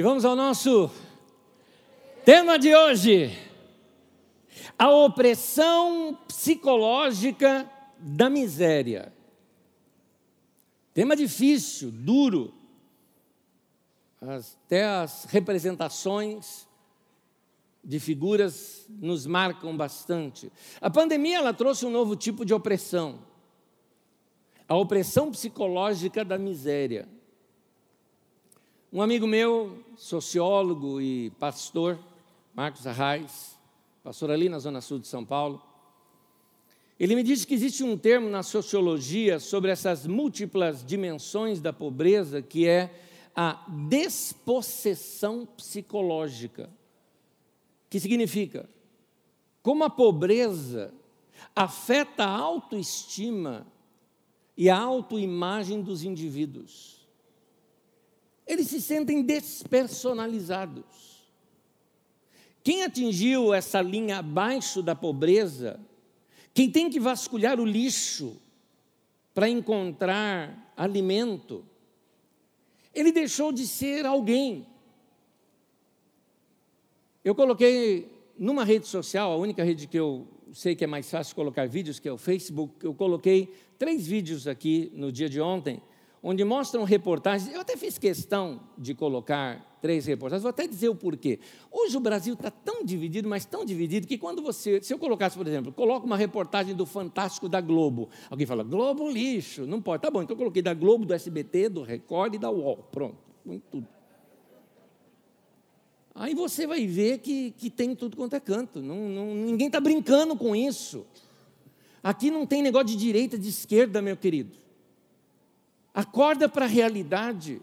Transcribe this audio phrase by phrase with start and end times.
[0.00, 0.90] E vamos ao nosso
[2.24, 3.38] tema de hoje:
[4.78, 9.12] a opressão psicológica da miséria.
[10.94, 12.54] Tema difícil, duro.
[14.22, 16.66] Até as representações
[17.84, 20.50] de figuras nos marcam bastante.
[20.80, 23.18] A pandemia ela trouxe um novo tipo de opressão.
[24.66, 27.06] A opressão psicológica da miséria.
[28.92, 31.96] Um amigo meu, sociólogo e pastor,
[32.52, 33.56] Marcos Arraes,
[34.02, 35.62] pastor ali na zona sul de São Paulo,
[36.98, 42.42] ele me disse que existe um termo na sociologia sobre essas múltiplas dimensões da pobreza
[42.42, 42.92] que é
[43.32, 46.68] a despossessão psicológica.
[47.88, 48.68] Que significa
[49.62, 50.92] como a pobreza
[51.54, 53.64] afeta a autoestima
[54.56, 56.99] e a autoimagem dos indivíduos
[58.50, 60.84] eles se sentem despersonalizados.
[62.64, 65.78] Quem atingiu essa linha abaixo da pobreza,
[66.52, 68.36] quem tem que vasculhar o lixo
[69.32, 71.64] para encontrar alimento,
[72.92, 74.66] ele deixou de ser alguém.
[77.24, 81.36] Eu coloquei numa rede social, a única rede que eu sei que é mais fácil
[81.36, 85.80] colocar vídeos, que é o Facebook, eu coloquei três vídeos aqui no dia de ontem,
[86.22, 87.52] onde mostram reportagens.
[87.52, 91.40] Eu até fiz questão de colocar três reportagens, vou até dizer o porquê.
[91.70, 94.82] Hoje o Brasil está tão dividido, mas tão dividido, que quando você.
[94.82, 98.08] Se eu colocasse, por exemplo, coloco uma reportagem do Fantástico da Globo.
[98.28, 100.02] Alguém fala, Globo lixo, não pode.
[100.02, 102.76] Tá bom, então eu coloquei da Globo, do SBT, do Record e da UOL.
[102.90, 103.88] Pronto, muito tudo.
[106.14, 108.82] Aí você vai ver que, que tem tudo quanto é canto.
[108.82, 111.06] Não, não, ninguém está brincando com isso.
[112.02, 114.58] Aqui não tem negócio de direita, de esquerda, meu querido.
[115.94, 117.60] Acorda para a realidade.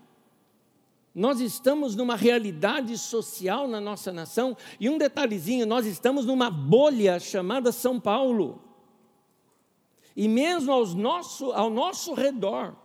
[1.14, 7.20] Nós estamos numa realidade social na nossa nação, e um detalhezinho: nós estamos numa bolha
[7.20, 8.62] chamada São Paulo.
[10.16, 12.76] E mesmo aos nosso, ao nosso redor,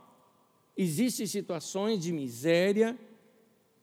[0.77, 2.99] existem situações de miséria.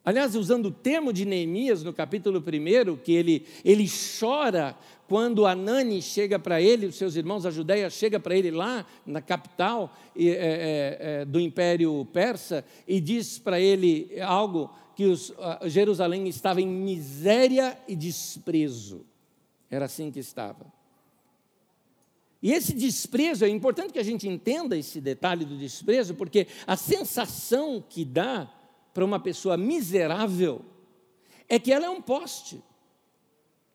[0.05, 3.87] Aliás, usando o termo de Neemias no capítulo 1, que ele, ele
[4.19, 4.77] chora
[5.09, 9.19] quando Anani chega para ele, os seus irmãos da Judéia chega para ele lá na
[9.19, 15.33] capital é, é, é, do Império Persa e diz para ele algo que os,
[15.65, 19.03] Jerusalém estava em miséria e desprezo.
[19.67, 20.71] Era assim que estava.
[22.39, 26.75] E esse desprezo, é importante que a gente entenda esse detalhe do desprezo, porque a
[26.75, 28.47] sensação que dá
[28.93, 30.63] para uma pessoa miserável
[31.47, 32.61] é que ela é um poste.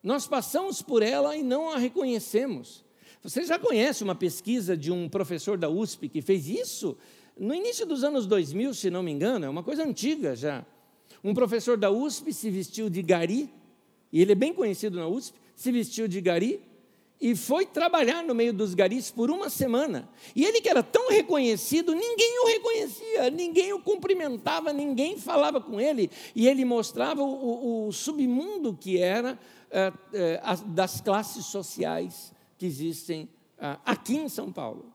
[0.04, 2.84] Nós passamos por ela e não a reconhecemos.
[3.22, 6.94] Você já conhece uma pesquisa de um professor da USP que fez isso
[7.38, 10.64] no início dos anos 2000, se não me engano, é uma coisa antiga já.
[11.22, 13.48] Um professor da USP se vestiu de gari,
[14.12, 16.60] e ele é bem conhecido na USP, se vestiu de gari
[17.20, 20.08] e foi trabalhar no meio dos garis por uma semana.
[20.36, 25.80] E ele que era tão reconhecido, ninguém o reconhecia, ninguém o cumprimentava, ninguém falava com
[25.80, 29.38] ele, e ele mostrava o, o submundo que era
[30.66, 34.92] das classes sociais que existem ah, aqui em São Paulo.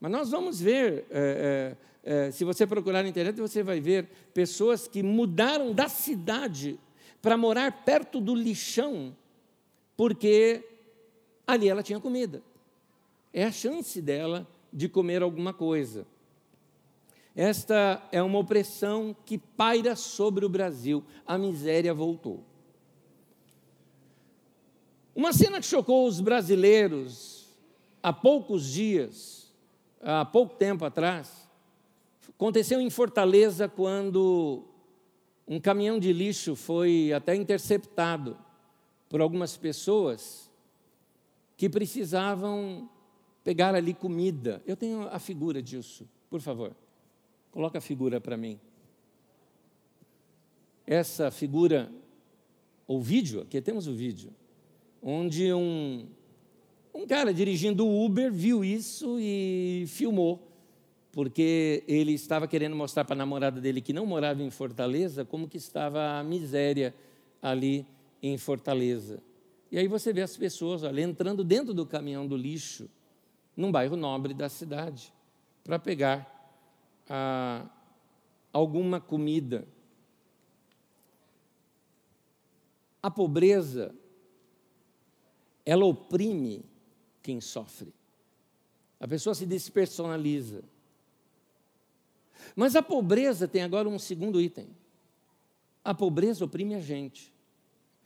[0.00, 5.02] Mas nós vamos ver, é, se você procurar na internet, você vai ver pessoas que
[5.02, 6.78] mudaram da cidade
[7.22, 9.16] para morar perto do lixão,
[9.96, 10.62] porque
[11.46, 12.42] ali ela tinha comida.
[13.32, 16.06] É a chance dela de comer alguma coisa.
[17.34, 21.02] Esta é uma opressão que paira sobre o Brasil.
[21.26, 22.44] A miséria voltou.
[25.14, 27.48] Uma cena que chocou os brasileiros
[28.02, 29.48] há poucos dias,
[30.02, 31.48] há pouco tempo atrás,
[32.28, 34.64] aconteceu em Fortaleza quando
[35.46, 38.36] um caminhão de lixo foi até interceptado
[39.08, 40.50] por algumas pessoas
[41.56, 42.90] que precisavam
[43.44, 44.60] pegar ali comida.
[44.66, 46.74] Eu tenho a figura disso, por favor.
[47.52, 48.58] Coloca a figura para mim.
[50.84, 51.88] Essa figura,
[52.84, 54.32] o vídeo, aqui temos o vídeo
[55.06, 56.06] onde um,
[56.94, 60.50] um cara dirigindo o Uber viu isso e filmou,
[61.12, 65.46] porque ele estava querendo mostrar para a namorada dele que não morava em Fortaleza como
[65.46, 66.94] que estava a miséria
[67.42, 67.86] ali
[68.22, 69.22] em Fortaleza.
[69.70, 72.88] E aí você vê as pessoas entrando dentro do caminhão do lixo,
[73.54, 75.12] num bairro nobre da cidade,
[75.62, 76.30] para pegar
[77.08, 77.66] ah,
[78.52, 79.66] alguma comida.
[83.02, 83.94] A pobreza
[85.64, 86.64] ela oprime
[87.22, 87.92] quem sofre.
[89.00, 90.62] A pessoa se despersonaliza.
[92.54, 94.68] Mas a pobreza tem agora um segundo item.
[95.82, 97.32] a pobreza oprime a gente.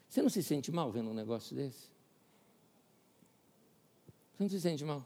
[0.09, 1.91] Você não se sente mal vendo um negócio desse?
[4.33, 5.05] Você não se sente mal?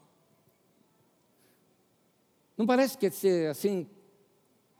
[2.57, 3.87] Não parece que você, assim,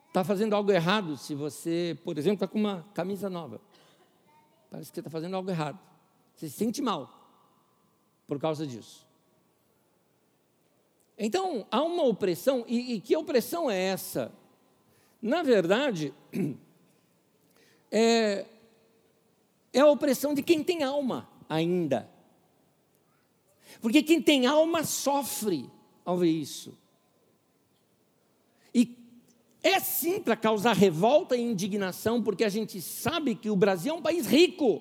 [0.09, 3.61] está fazendo algo errado se você, por exemplo, está com uma camisa nova.
[4.71, 5.79] Parece que você está fazendo algo errado.
[6.35, 7.22] Você se sente mal
[8.33, 9.07] por causa disso.
[11.19, 14.33] Então, há uma opressão, e, e que opressão é essa?
[15.21, 16.15] Na verdade,
[17.93, 18.47] é,
[19.71, 22.09] é a opressão de quem tem alma ainda.
[23.83, 25.69] Porque quem tem alma sofre
[26.03, 26.75] ao ver isso.
[28.75, 28.97] E
[29.63, 33.99] é sim para causar revolta e indignação, porque a gente sabe que o Brasil é
[33.99, 34.81] um país rico.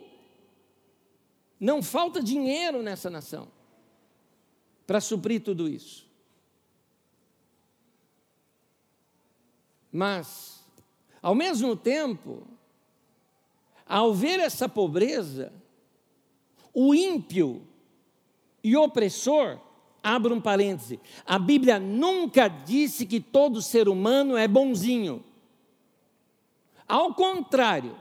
[1.61, 3.47] Não falta dinheiro nessa nação
[4.87, 6.09] para suprir tudo isso.
[9.91, 10.65] Mas,
[11.21, 12.47] ao mesmo tempo,
[13.85, 15.53] ao ver essa pobreza,
[16.73, 17.61] o ímpio
[18.63, 19.59] e opressor,
[20.01, 25.23] abra um parêntese, a Bíblia nunca disse que todo ser humano é bonzinho.
[26.87, 27.95] Ao contrário,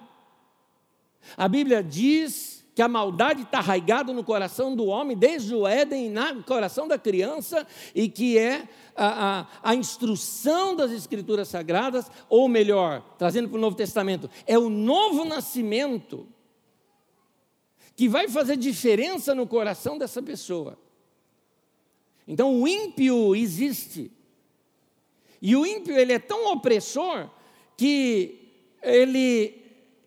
[1.36, 6.08] a Bíblia diz que a maldade está arraigada no coração do homem, desde o Éden,
[6.08, 8.66] no coração da criança, e que é
[8.96, 14.58] a, a, a instrução das Escrituras Sagradas, ou melhor, trazendo para o Novo Testamento, é
[14.58, 16.26] o novo nascimento
[17.94, 20.78] que vai fazer diferença no coração dessa pessoa.
[22.26, 24.10] Então o ímpio existe.
[25.42, 27.28] E o ímpio ele é tão opressor
[27.76, 29.59] que ele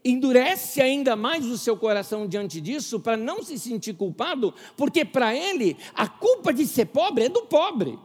[0.03, 5.35] endurece ainda mais o seu coração diante disso para não se sentir culpado, porque para
[5.35, 7.97] ele a culpa de ser pobre é do pobre.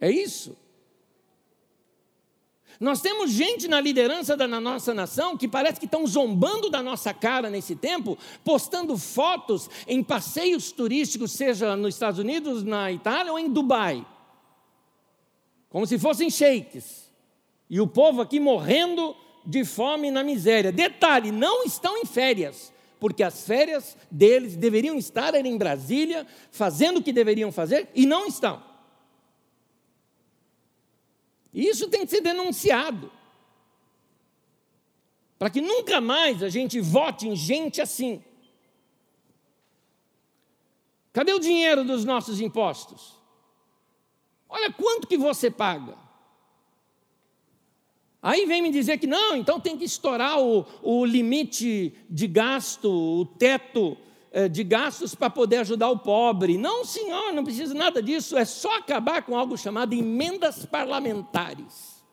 [0.00, 0.56] É isso.
[2.80, 7.12] Nós temos gente na liderança da nossa nação que parece que estão zombando da nossa
[7.12, 13.38] cara nesse tempo, postando fotos em passeios turísticos, seja nos Estados Unidos, na Itália ou
[13.38, 14.06] em Dubai.
[15.68, 17.12] Como se fossem sheiks.
[17.68, 20.72] E o povo aqui morrendo de fome na miséria.
[20.72, 27.02] Detalhe: não estão em férias, porque as férias deles deveriam estar em Brasília, fazendo o
[27.02, 28.62] que deveriam fazer, e não estão.
[31.52, 33.10] Isso tem que ser denunciado.
[35.38, 38.22] Para que nunca mais a gente vote em gente assim.
[41.12, 43.18] Cadê o dinheiro dos nossos impostos?
[44.48, 45.96] Olha quanto que você paga.
[48.22, 52.90] Aí vem me dizer que não, então tem que estourar o, o limite de gasto,
[52.90, 53.96] o teto
[54.30, 56.58] eh, de gastos para poder ajudar o pobre.
[56.58, 62.04] Não, senhor, não precisa nada disso, é só acabar com algo chamado emendas parlamentares.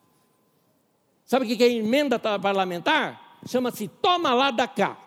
[1.26, 3.40] Sabe o que é emenda parlamentar?
[3.46, 4.98] Chama-se toma lá da cá.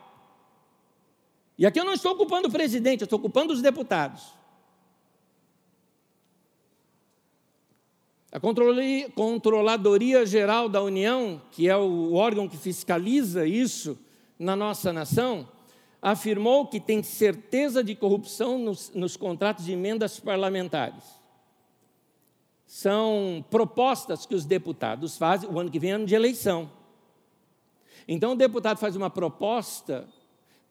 [1.56, 4.39] E aqui eu não estou ocupando o presidente, eu estou ocupando os deputados.
[8.32, 13.99] A Controladoria Geral da União, que é o órgão que fiscaliza isso
[14.38, 15.49] na nossa nação,
[16.00, 21.02] afirmou que tem certeza de corrupção nos, nos contratos de emendas parlamentares.
[22.64, 26.71] São propostas que os deputados fazem, o ano que vem é ano de eleição.
[28.07, 30.09] Então o deputado faz uma proposta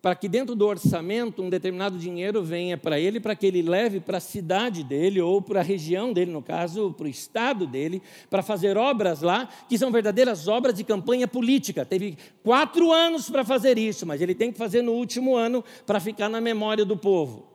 [0.01, 4.00] para que dentro do orçamento um determinado dinheiro venha para ele, para que ele leve
[4.00, 8.01] para a cidade dele, ou para a região dele, no caso, para o estado dele,
[8.29, 11.86] para fazer obras lá, que são verdadeiras obras de campanha política.
[11.86, 16.00] Teve quatro anos para fazer isso, mas ele tem que fazer no último ano para
[16.00, 17.50] ficar na memória do povo.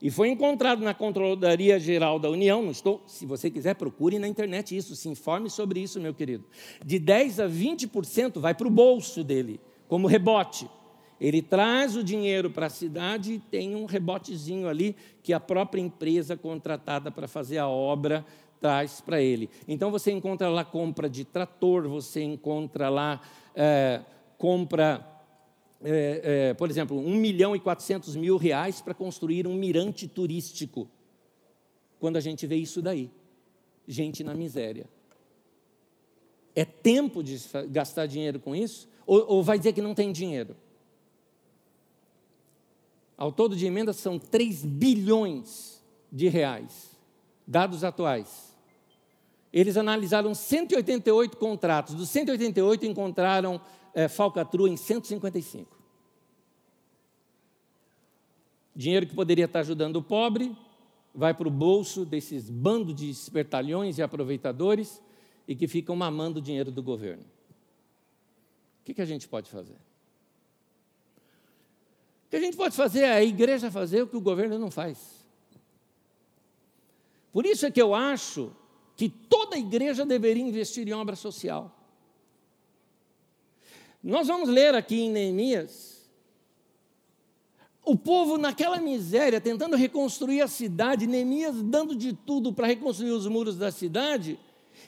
[0.00, 4.26] E foi encontrado na Controladoria Geral da União, não estou, se você quiser, procure na
[4.26, 6.44] internet isso, se informe sobre isso, meu querido.
[6.84, 10.68] De 10 a 20% vai para o bolso dele, como rebote.
[11.22, 15.80] Ele traz o dinheiro para a cidade e tem um rebotezinho ali que a própria
[15.80, 18.26] empresa contratada para fazer a obra
[18.60, 19.48] traz para ele.
[19.68, 23.20] Então você encontra lá compra de trator, você encontra lá
[23.54, 24.00] é,
[24.36, 25.06] compra,
[25.84, 30.90] é, é, por exemplo, 1 milhão e 400 mil reais para construir um mirante turístico.
[32.00, 33.08] Quando a gente vê isso daí,
[33.86, 34.86] gente na miséria.
[36.52, 38.88] É tempo de gastar dinheiro com isso?
[39.06, 40.56] Ou, ou vai dizer que não tem dinheiro?
[43.16, 46.90] Ao todo de emendas são 3 bilhões de reais,
[47.46, 48.52] dados atuais.
[49.52, 53.60] Eles analisaram 188 contratos, dos 188 encontraram
[53.94, 55.82] é, falcatrua em 155.
[58.74, 60.56] Dinheiro que poderia estar ajudando o pobre,
[61.14, 65.02] vai para o bolso desses bandos de espertalhões e aproveitadores
[65.46, 67.24] e que ficam mamando o dinheiro do governo.
[68.80, 69.76] O que, que a gente pode fazer?
[72.32, 74.96] Que a gente pode fazer a igreja fazer o que o governo não faz.
[77.30, 78.50] Por isso é que eu acho
[78.96, 81.70] que toda igreja deveria investir em obra social.
[84.02, 86.08] Nós vamos ler aqui em Neemias
[87.84, 93.26] o povo naquela miséria, tentando reconstruir a cidade, Neemias dando de tudo para reconstruir os
[93.26, 94.40] muros da cidade,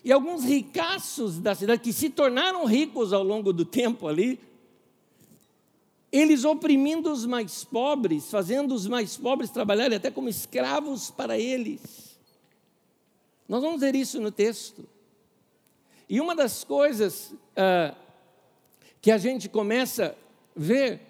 [0.02, 4.40] e alguns ricaços da cidade, que se tornaram ricos ao longo do tempo ali,
[6.14, 12.16] eles oprimindo os mais pobres, fazendo os mais pobres trabalharem até como escravos para eles.
[13.48, 14.88] Nós vamos ver isso no texto.
[16.08, 17.96] E uma das coisas ah,
[19.02, 21.00] que a gente começa a ver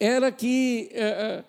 [0.00, 1.44] era que é,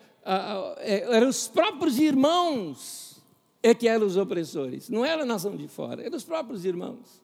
[0.77, 3.23] é, eram os próprios irmãos
[3.63, 7.23] é que eram os opressores, não era a nação de fora, eram os próprios irmãos.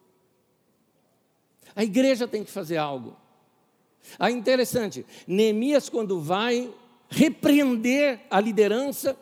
[1.75, 3.15] A igreja tem que fazer algo.
[4.19, 6.71] Ah, interessante, Neemias, quando vai
[7.09, 9.17] repreender a liderança,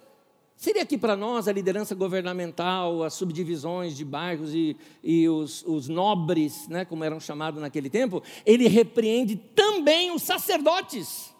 [0.55, 5.87] seria aqui para nós a liderança governamental, as subdivisões de bairros e, e os, os,
[5.87, 11.33] nobres, né, como eram chamados naquele tempo, ele repreende também os sacerdotes.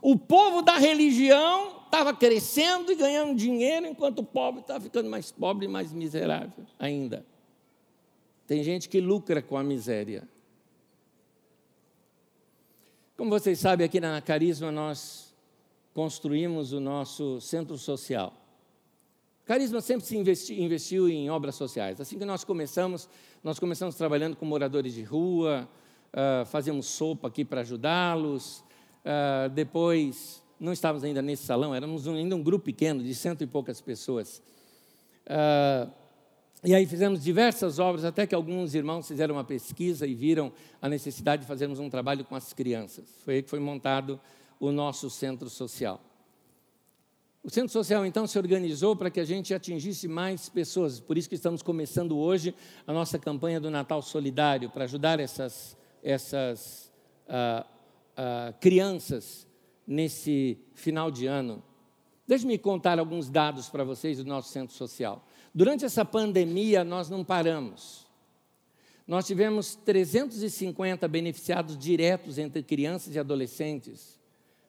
[0.00, 5.32] O povo da religião estava crescendo e ganhando dinheiro, enquanto o pobre estava ficando mais
[5.32, 7.24] pobre e mais miserável ainda.
[8.46, 10.28] Tem gente que lucra com a miséria.
[13.18, 15.34] Como vocês sabem, aqui na Carisma nós
[15.92, 18.32] construímos o nosso centro social.
[19.44, 22.00] Carisma sempre se investi, investiu em obras sociais.
[22.00, 23.08] Assim que nós começamos,
[23.42, 25.68] nós começamos trabalhando com moradores de rua,
[26.12, 28.62] uh, fazíamos sopa aqui para ajudá-los,
[29.08, 33.46] Uh, depois, não estávamos ainda nesse salão, éramos ainda um grupo pequeno, de cento e
[33.46, 34.42] poucas pessoas.
[35.24, 35.90] Uh,
[36.64, 40.88] e aí fizemos diversas obras, até que alguns irmãos fizeram uma pesquisa e viram a
[40.88, 43.04] necessidade de fazermos um trabalho com as crianças.
[43.24, 44.20] Foi aí que foi montado
[44.58, 46.00] o nosso centro social.
[47.44, 50.98] O centro social, então, se organizou para que a gente atingisse mais pessoas.
[50.98, 52.52] Por isso que estamos começando hoje
[52.86, 56.92] a nossa campanha do Natal Solidário, para ajudar essas, essas
[57.28, 59.46] uh, uh, crianças
[59.86, 61.62] nesse final de ano.
[62.26, 65.24] Deixe-me contar alguns dados para vocês do nosso centro social.
[65.58, 68.06] Durante essa pandemia, nós não paramos.
[69.04, 74.20] Nós tivemos 350 beneficiados diretos entre crianças e adolescentes,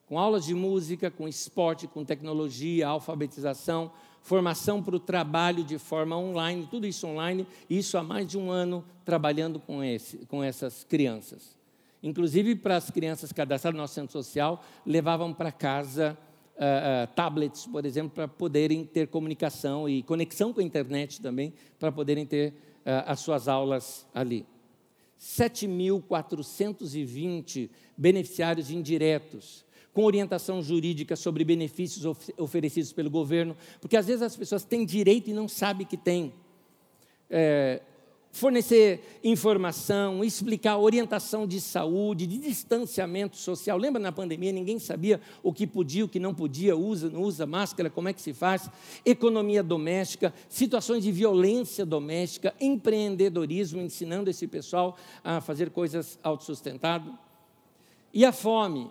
[0.08, 3.92] com aulas de música, com esporte, com tecnologia, alfabetização,
[4.24, 8.50] formação para o trabalho de forma online, tudo isso online, isso há mais de um
[8.50, 11.56] ano trabalhando com, esse, com essas crianças.
[12.02, 16.18] Inclusive, para as crianças cadastradas no nosso centro social, levavam para casa
[16.60, 21.90] uh, tablets, por exemplo, para poderem ter comunicação e conexão com a internet também, para
[21.92, 24.46] poderem ter uh, as suas aulas ali.
[25.20, 34.22] 7.420 beneficiários indiretos, com orientação jurídica sobre benefícios of oferecidos pelo governo, porque às vezes
[34.22, 36.32] as pessoas têm direito e não sabem que têm.
[37.30, 37.82] É,
[38.32, 43.78] fornecer informação, explicar orientação de saúde, de distanciamento social.
[43.78, 47.46] Lembra na pandemia, ninguém sabia o que podia, o que não podia, usa, não usa
[47.46, 48.70] máscara, como é que se faz?
[49.04, 57.18] Economia doméstica, situações de violência doméstica, empreendedorismo, ensinando esse pessoal a fazer coisas autossustentado.
[58.14, 58.90] E a fome,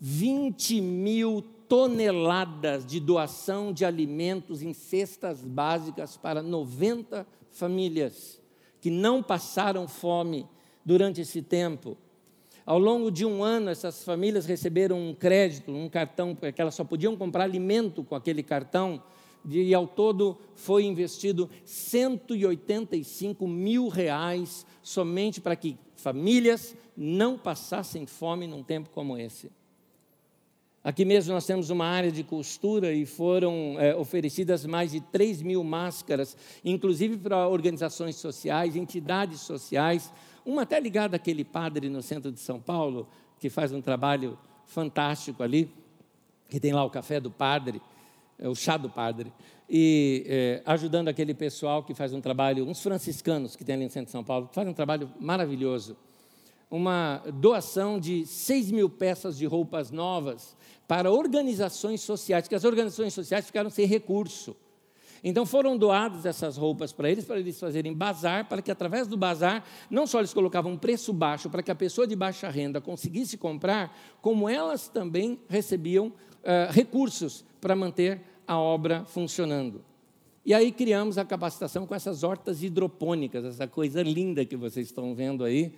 [0.00, 8.40] 20 mil toneladas de doação de alimentos em cestas básicas para 90 famílias
[8.80, 10.46] que não passaram fome
[10.84, 11.96] durante esse tempo.
[12.66, 16.84] Ao longo de um ano, essas famílias receberam um crédito, um cartão, porque elas só
[16.84, 19.02] podiam comprar alimento com aquele cartão,
[19.46, 28.46] e ao todo foi investido 185 mil reais somente para que famílias não passassem fome
[28.46, 29.50] num tempo como esse.
[30.84, 35.40] Aqui mesmo nós temos uma área de costura e foram é, oferecidas mais de 3
[35.40, 40.12] mil máscaras, inclusive para organizações sociais, entidades sociais.
[40.44, 43.08] Uma até ligada àquele padre no centro de São Paulo,
[43.40, 45.72] que faz um trabalho fantástico ali,
[46.50, 47.80] que tem lá o café do padre,
[48.38, 49.32] é, o chá do padre,
[49.70, 53.90] e é, ajudando aquele pessoal que faz um trabalho, uns franciscanos que tem ali no
[53.90, 55.96] centro de São Paulo, que faz um trabalho maravilhoso.
[56.74, 60.56] Uma doação de 6 mil peças de roupas novas
[60.88, 64.56] para organizações sociais, que as organizações sociais ficaram sem recurso.
[65.22, 69.16] Então foram doadas essas roupas para eles, para eles fazerem bazar, para que através do
[69.16, 72.80] bazar, não só eles colocavam um preço baixo para que a pessoa de baixa renda
[72.80, 79.80] conseguisse comprar, como elas também recebiam uh, recursos para manter a obra funcionando.
[80.44, 85.14] E aí criamos a capacitação com essas hortas hidropônicas, essa coisa linda que vocês estão
[85.14, 85.72] vendo aí,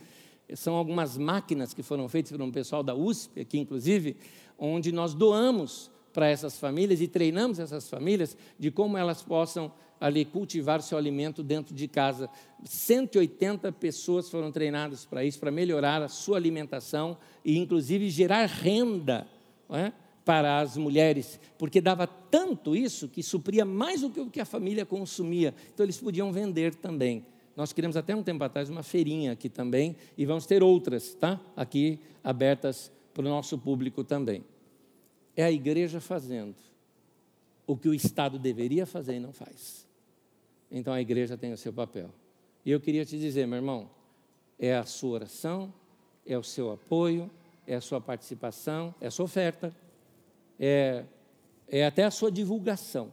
[0.54, 4.16] São algumas máquinas que foram feitas por um pessoal da USP, aqui inclusive,
[4.58, 10.24] onde nós doamos para essas famílias e treinamos essas famílias de como elas possam ali
[10.24, 12.30] cultivar seu alimento dentro de casa.
[12.64, 19.26] 180 pessoas foram treinadas para isso, para melhorar a sua alimentação e, inclusive, gerar renda
[19.70, 19.92] é?
[20.24, 24.44] para as mulheres, porque dava tanto isso que supria mais do que o que a
[24.44, 25.54] família consumia.
[25.72, 27.24] Então, eles podiam vender também.
[27.56, 31.40] Nós queremos até um tempo atrás uma feirinha aqui também e vamos ter outras, tá?
[31.56, 34.44] Aqui abertas para o nosso público também.
[35.34, 36.54] É a igreja fazendo
[37.66, 39.86] o que o Estado deveria fazer e não faz.
[40.70, 42.10] Então a igreja tem o seu papel.
[42.64, 43.88] E eu queria te dizer, meu irmão,
[44.58, 45.72] é a sua oração,
[46.26, 47.30] é o seu apoio,
[47.66, 49.74] é a sua participação, é a sua oferta,
[50.58, 51.04] é,
[51.68, 53.12] é até a sua divulgação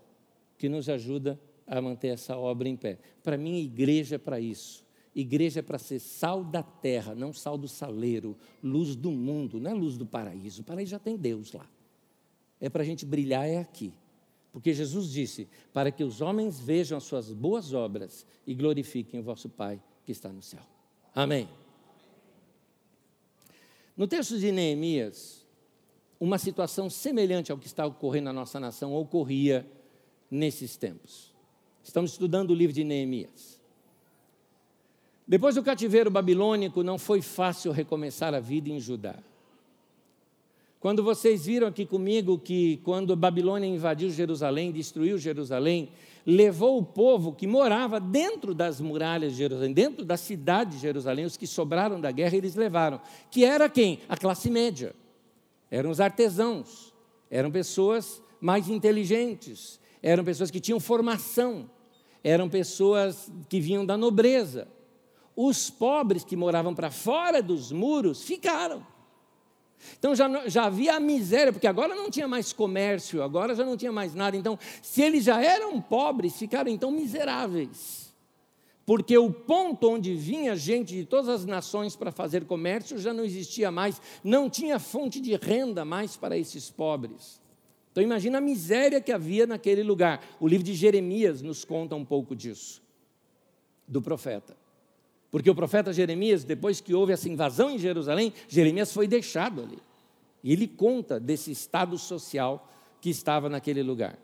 [0.57, 2.99] que nos ajuda a manter essa obra em pé.
[3.23, 4.83] Para mim, igreja é para isso.
[5.15, 9.71] Igreja é para ser sal da terra, não sal do saleiro, luz do mundo, não
[9.71, 10.61] é luz do paraíso.
[10.61, 11.69] O paraíso já tem Deus lá.
[12.59, 13.93] É para a gente brilhar, é aqui.
[14.51, 19.23] Porque Jesus disse: para que os homens vejam as suas boas obras e glorifiquem o
[19.23, 20.61] vosso Pai que está no céu.
[21.13, 21.47] Amém.
[23.95, 25.45] No texto de Neemias,
[26.19, 29.69] uma situação semelhante ao que está ocorrendo na nossa nação ocorria
[30.31, 31.32] nesses tempos.
[31.83, 33.61] Estamos estudando o livro de Neemias.
[35.27, 39.15] Depois do cativeiro babilônico, não foi fácil recomeçar a vida em Judá.
[40.79, 45.89] Quando vocês viram aqui comigo que quando a Babilônia invadiu Jerusalém, destruiu Jerusalém,
[46.25, 51.23] levou o povo que morava dentro das muralhas de Jerusalém, dentro da cidade de Jerusalém,
[51.23, 52.99] os que sobraram da guerra, eles levaram.
[53.31, 53.99] Que era quem?
[54.09, 54.93] A classe média.
[55.71, 56.93] Eram os artesãos,
[57.31, 61.69] eram pessoas mais inteligentes, eram pessoas que tinham formação,
[62.21, 64.67] eram pessoas que vinham da nobreza.
[65.33, 68.85] Os pobres que moravam para fora dos muros ficaram.
[69.97, 73.77] Então já, já havia a miséria, porque agora não tinha mais comércio, agora já não
[73.77, 74.35] tinha mais nada.
[74.35, 78.13] Então, se eles já eram pobres, ficaram então miseráveis.
[78.85, 83.23] Porque o ponto onde vinha gente de todas as nações para fazer comércio já não
[83.23, 87.41] existia mais, não tinha fonte de renda mais para esses pobres.
[87.93, 90.19] Então imagina a miséria que havia naquele lugar.
[90.39, 92.81] O livro de Jeremias nos conta um pouco disso,
[93.87, 94.57] do profeta.
[95.29, 99.77] Porque o profeta Jeremias, depois que houve essa invasão em Jerusalém, Jeremias foi deixado ali.
[100.43, 102.67] E ele conta desse estado social
[102.99, 104.17] que estava naquele lugar.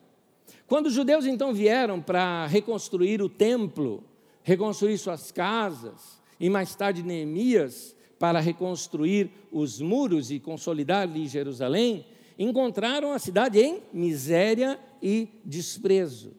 [0.65, 4.03] Quando os judeus então vieram para reconstruir o templo,
[4.41, 12.03] reconstruir suas casas, e mais tarde Neemias para reconstruir os muros e consolidar ali Jerusalém,
[12.39, 16.33] encontraram a cidade em miséria e desprezo.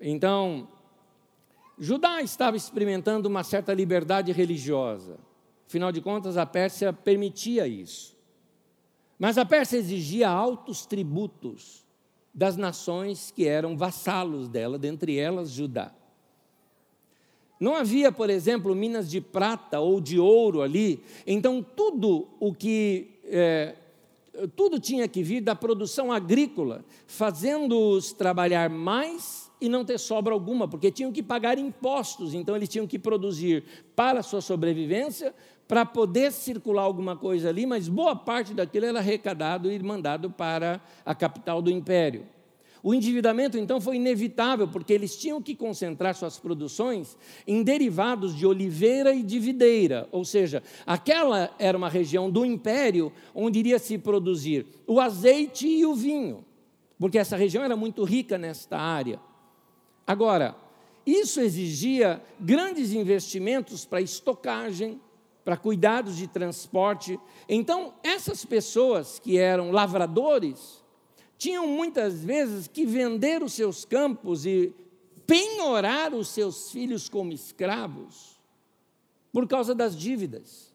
[0.00, 0.66] Então,
[1.78, 5.18] Judá estava experimentando uma certa liberdade religiosa.
[5.66, 8.16] Afinal de contas, a Pérsia permitia isso.
[9.18, 11.84] Mas a Pérsia exigia altos tributos
[12.32, 15.94] das nações que eram vassalos dela, dentre elas Judá.
[17.60, 23.20] Não havia, por exemplo, minas de prata ou de ouro ali, então tudo o que
[23.24, 23.76] é,
[24.56, 30.68] tudo tinha que vir da produção agrícola, fazendo-os trabalhar mais e não ter sobra alguma,
[30.68, 35.34] porque tinham que pagar impostos, então eles tinham que produzir para a sua sobrevivência,
[35.66, 40.80] para poder circular alguma coisa ali, mas boa parte daquilo era arrecadado e mandado para
[41.04, 42.26] a capital do império.
[42.84, 47.16] O endividamento, então, foi inevitável, porque eles tinham que concentrar suas produções
[47.46, 53.10] em derivados de oliveira e de videira, ou seja, aquela era uma região do império
[53.34, 56.44] onde iria se produzir o azeite e o vinho,
[56.98, 59.18] porque essa região era muito rica nesta área.
[60.06, 60.54] Agora,
[61.06, 65.00] isso exigia grandes investimentos para estocagem,
[65.42, 67.18] para cuidados de transporte.
[67.48, 70.83] Então, essas pessoas que eram lavradores
[71.38, 74.72] tinham muitas vezes que vender os seus campos e
[75.26, 78.38] penhorar os seus filhos como escravos
[79.32, 80.72] por causa das dívidas.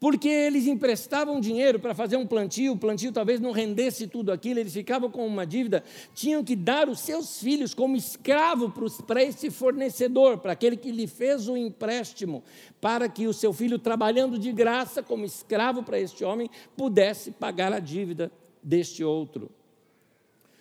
[0.00, 4.60] Porque eles emprestavam dinheiro para fazer um plantio, o plantio talvez não rendesse tudo aquilo,
[4.60, 5.82] eles ficavam com uma dívida,
[6.14, 8.72] tinham que dar os seus filhos como escravo
[9.06, 12.44] para esse fornecedor, para aquele que lhe fez o empréstimo,
[12.80, 17.72] para que o seu filho, trabalhando de graça como escravo para este homem, pudesse pagar
[17.72, 18.30] a dívida
[18.68, 19.50] deste outro.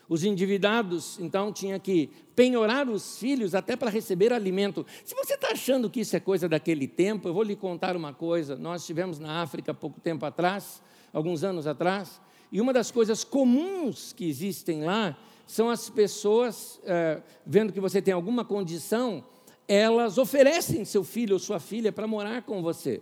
[0.08, 4.86] Os endividados, então, tinham que penhorar os filhos até para receber alimento.
[5.04, 8.14] Se você está achando que isso é coisa daquele tempo, eu vou lhe contar uma
[8.14, 8.56] coisa.
[8.56, 14.14] Nós estivemos na África pouco tempo atrás, alguns anos atrás, e uma das coisas comuns
[14.14, 19.26] que existem lá são as pessoas, é, vendo que você tem alguma condição,
[19.68, 23.02] elas oferecem seu filho ou sua filha para morar com você.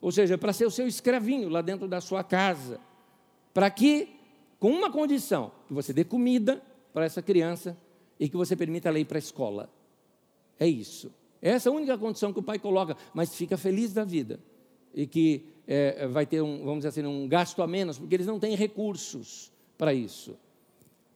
[0.00, 2.80] Ou seja, para ser o seu escravinho lá dentro da sua casa.
[3.52, 4.19] Para que,
[4.60, 7.76] com uma condição, que você dê comida para essa criança
[8.18, 9.70] e que você permita ela ir para a escola.
[10.58, 11.10] É isso.
[11.40, 14.38] Essa é a única condição que o pai coloca, mas fica feliz da vida.
[14.94, 18.26] E que é, vai ter, um, vamos dizer assim, um gasto a menos, porque eles
[18.26, 20.36] não têm recursos para isso.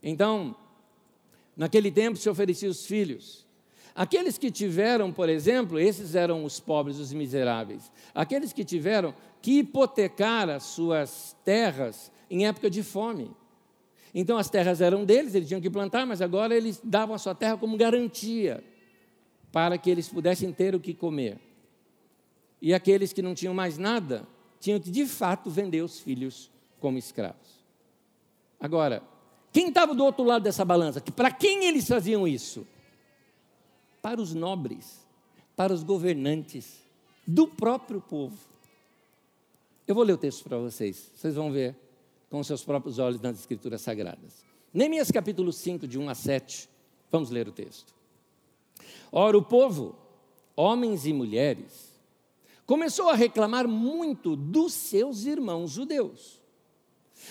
[0.03, 0.57] Então,
[1.55, 3.45] naquele tempo se oferecia os filhos.
[3.95, 7.93] Aqueles que tiveram, por exemplo, esses eram os pobres, os miseráveis.
[8.15, 13.31] Aqueles que tiveram que hipotecar as suas terras em época de fome.
[14.13, 17.35] Então as terras eram deles, eles tinham que plantar, mas agora eles davam a sua
[17.35, 18.63] terra como garantia
[19.53, 21.39] para que eles pudessem ter o que comer.
[22.61, 24.27] E aqueles que não tinham mais nada,
[24.59, 27.63] tinham que de fato vender os filhos como escravos.
[28.59, 29.01] Agora,
[29.53, 31.01] quem estava do outro lado dessa balança?
[31.01, 32.67] Para quem eles faziam isso?
[34.03, 35.07] Para os nobres,
[35.55, 36.83] para os governantes,
[37.25, 38.37] do próprio povo.
[39.87, 41.84] Eu vou ler o texto para vocês, vocês vão ver
[42.35, 44.45] com seus próprios olhos nas Escrituras Sagradas.
[44.73, 46.69] Neemias capítulo 5, de 1 a 7.
[47.09, 47.95] Vamos ler o texto.
[49.13, 49.97] Ora, o povo,
[50.57, 51.93] homens e mulheres,
[52.67, 56.43] começou a reclamar muito dos seus irmãos judeus.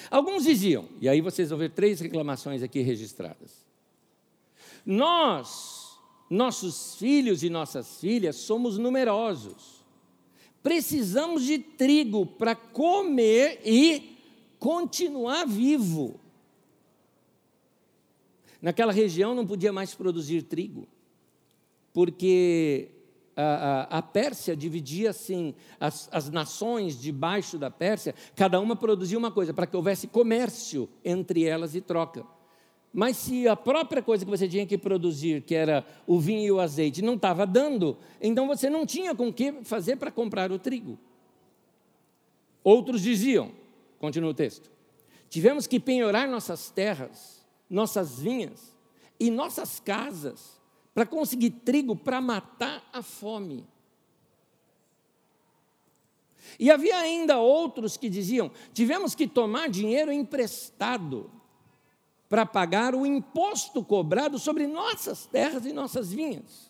[0.10, 3.68] Alguns diziam, e aí vocês vão ver três reclamações aqui registradas.
[4.86, 9.84] Nós, nossos filhos e nossas filhas, somos numerosos.
[10.64, 14.13] Precisamos de trigo para comer e
[14.64, 16.22] continuar vivo.
[18.62, 20.88] Naquela região não podia mais produzir trigo,
[21.92, 22.88] porque
[23.36, 29.18] a, a, a Pérsia dividia assim as, as nações debaixo da Pérsia, cada uma produzia
[29.18, 32.26] uma coisa, para que houvesse comércio entre elas e troca.
[32.94, 36.52] Mas se a própria coisa que você tinha que produzir, que era o vinho e
[36.54, 40.60] o azeite, não estava dando, então você não tinha com que fazer para comprar o
[40.60, 40.98] trigo.
[42.64, 43.52] Outros diziam,
[44.04, 44.70] continua o texto,
[45.30, 48.76] tivemos que penhorar nossas terras, nossas vinhas
[49.18, 50.60] e nossas casas
[50.94, 53.66] para conseguir trigo para matar a fome.
[56.60, 61.32] E havia ainda outros que diziam: tivemos que tomar dinheiro emprestado
[62.28, 66.70] para pagar o imposto cobrado sobre nossas terras e nossas vinhas.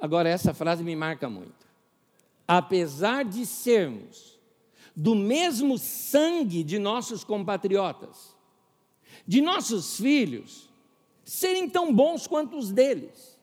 [0.00, 1.64] Agora, essa frase me marca muito.
[2.48, 4.33] Apesar de sermos
[4.94, 8.36] do mesmo sangue de nossos compatriotas,
[9.26, 10.70] de nossos filhos,
[11.24, 13.34] serem tão bons quanto os deles.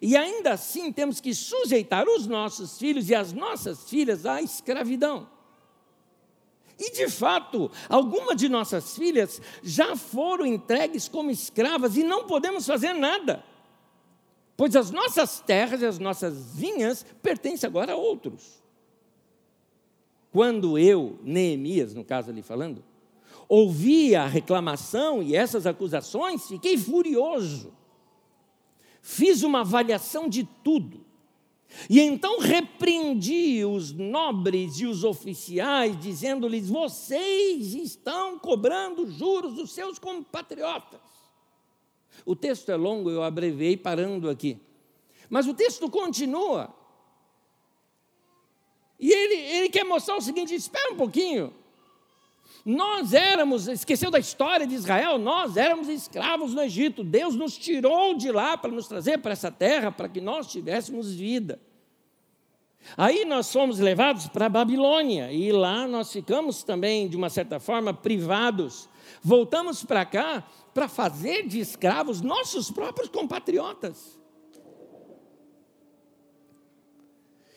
[0.00, 5.28] E ainda assim temos que sujeitar os nossos filhos e as nossas filhas à escravidão.
[6.78, 12.66] E de fato, algumas de nossas filhas já foram entregues como escravas e não podemos
[12.66, 13.44] fazer nada,
[14.56, 18.63] pois as nossas terras e as nossas vinhas pertencem agora a outros.
[20.34, 22.82] Quando eu, Neemias, no caso ali falando,
[23.48, 27.72] ouvi a reclamação e essas acusações, fiquei furioso.
[29.00, 31.06] Fiz uma avaliação de tudo.
[31.88, 40.00] E então repreendi os nobres e os oficiais, dizendo-lhes: vocês estão cobrando juros dos seus
[40.00, 40.98] compatriotas.
[42.26, 44.58] O texto é longo, eu abreviei parando aqui.
[45.30, 46.74] Mas o texto continua.
[49.04, 51.52] E ele, ele quer mostrar o seguinte: espera um pouquinho.
[52.64, 55.18] Nós éramos, esqueceu da história de Israel?
[55.18, 57.04] Nós éramos escravos no Egito.
[57.04, 61.14] Deus nos tirou de lá para nos trazer para essa terra, para que nós tivéssemos
[61.14, 61.60] vida.
[62.96, 67.60] Aí nós fomos levados para a Babilônia e lá nós ficamos também, de uma certa
[67.60, 68.88] forma, privados.
[69.22, 74.18] Voltamos para cá para fazer de escravos nossos próprios compatriotas.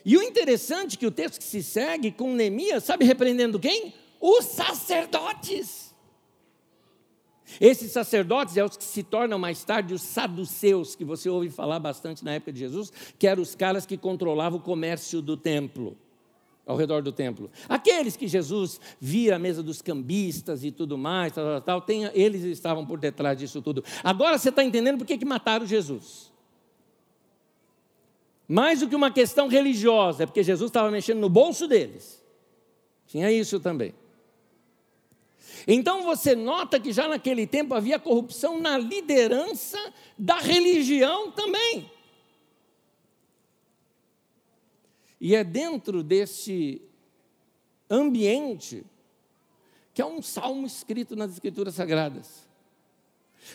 [0.08, 3.94] E o interessante é que o texto que se segue com Neemias, sabe repreendendo quem?
[4.20, 5.96] os sacerdotes.
[7.62, 11.80] Esses sacerdotes é os que se tornam mais tarde os saduceus, que você ouve falar
[11.80, 15.98] bastante na época de Jesus, que eram os caras que controlavam o comércio do templo,
[16.66, 17.50] ao redor do templo.
[17.70, 22.04] Aqueles que Jesus via a mesa dos cambistas e tudo mais, tal, tal, tal tem,
[22.14, 23.82] eles estavam por detrás disso tudo.
[24.04, 26.34] Agora você está entendendo por que, que mataram Jesus.
[28.48, 32.24] Mais do que uma questão religiosa, é porque Jesus estava mexendo no bolso deles.
[33.06, 33.94] Tinha isso também.
[35.68, 39.78] Então você nota que já naquele tempo havia corrupção na liderança
[40.18, 41.92] da religião também.
[45.20, 46.82] E é dentro desse
[47.90, 48.86] ambiente
[49.94, 52.47] que é um salmo escrito nas Escrituras Sagradas.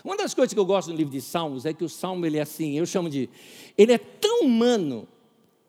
[0.04, 2.38] Uma das coisas que eu gosto no livro de Salmos é que o Salmo ele
[2.38, 3.28] é assim, eu chamo de,
[3.76, 5.08] ele é tão humano,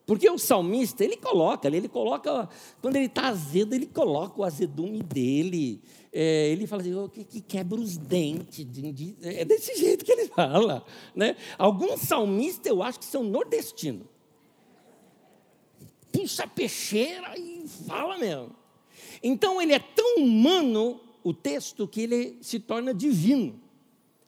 [0.06, 2.48] porque o salmista ele coloca, ele coloca,
[2.82, 5.80] quando ele está azedo ele coloca o azedume dele,
[6.12, 10.04] é, ele fala assim, oh, que, que, quebra os dentes, de, de, é desse jeito
[10.04, 10.84] que ele fala,
[11.14, 11.36] né?
[11.56, 14.06] Alguns salmistas eu acho que são nordestinos,
[16.12, 18.54] puxa a peixeira e fala mesmo.
[19.22, 23.58] Então ele é tão humano o texto que ele se torna divino.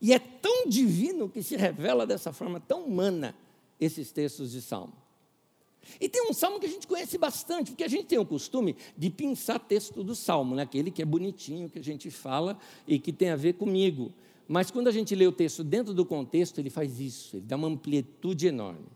[0.06, 3.34] E é tão divino que se revela dessa forma tão humana
[3.80, 4.92] esses textos de salmo.
[6.00, 8.76] E tem um salmo que a gente conhece bastante, porque a gente tem o costume
[8.96, 10.62] de pensar texto do salmo, né?
[10.62, 14.12] aquele que é bonitinho, que a gente fala e que tem a ver comigo.
[14.46, 17.56] Mas quando a gente lê o texto dentro do contexto, ele faz isso, ele dá
[17.56, 18.86] uma amplitude enorme.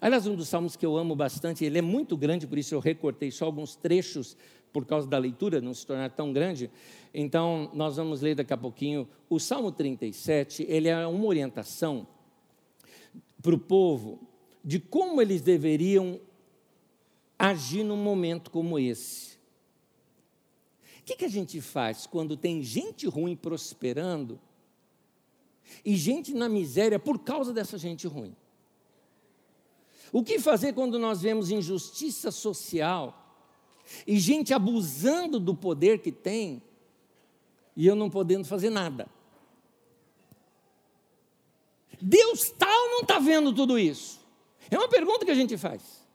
[0.00, 2.80] Aliás, um dos salmos que eu amo bastante, ele é muito grande, por isso eu
[2.80, 4.38] recortei só alguns trechos
[4.72, 6.70] por causa da leitura não se tornar tão grande.
[7.12, 9.08] Então, nós vamos ler daqui a pouquinho.
[9.28, 12.06] O Salmo 37, ele é uma orientação
[13.42, 14.28] para o povo
[14.64, 16.20] de como eles deveriam
[17.38, 19.38] agir num momento como esse.
[21.00, 24.38] O que, que a gente faz quando tem gente ruim prosperando
[25.84, 28.36] e gente na miséria por causa dessa gente ruim?
[30.12, 33.19] O que fazer quando nós vemos injustiça social
[34.06, 36.62] e gente abusando do poder que tem,
[37.76, 39.08] e eu não podendo fazer nada.
[42.00, 44.20] Deus está ou não está vendo tudo isso?
[44.70, 46.06] É uma pergunta que a gente faz.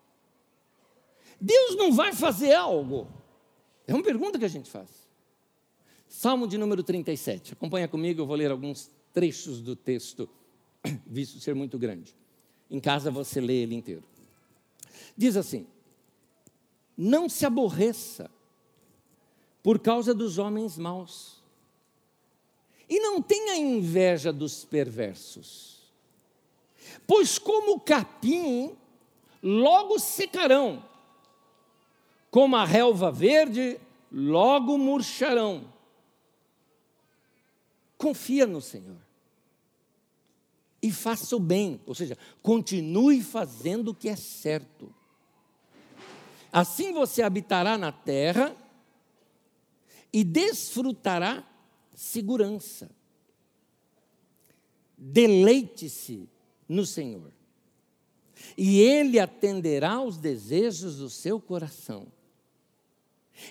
[1.39, 3.07] Deus não vai fazer algo?
[3.87, 4.89] É uma pergunta que a gente faz.
[6.07, 7.53] Salmo de número 37.
[7.53, 10.29] Acompanha comigo, eu vou ler alguns trechos do texto,
[11.05, 12.15] visto ser muito grande.
[12.69, 14.03] Em casa você lê ele inteiro.
[15.15, 15.67] Diz assim:
[16.97, 18.29] não se aborreça
[19.61, 21.43] por causa dos homens maus.
[22.87, 25.91] E não tenha inveja dos perversos.
[27.07, 28.75] Pois como o capim,
[29.41, 30.87] logo secarão,
[32.29, 33.79] como a relva verde,
[34.11, 35.73] logo murcharão.
[37.97, 38.97] Confia no Senhor.
[40.81, 44.93] E faça o bem, ou seja, continue fazendo o que é certo
[46.55, 48.55] Assim você habitará na terra
[50.13, 51.45] e desfrutará
[51.93, 52.89] segurança.
[54.97, 56.29] Deleite-se
[56.65, 57.33] no Senhor,
[58.57, 62.07] e Ele atenderá aos desejos do seu coração.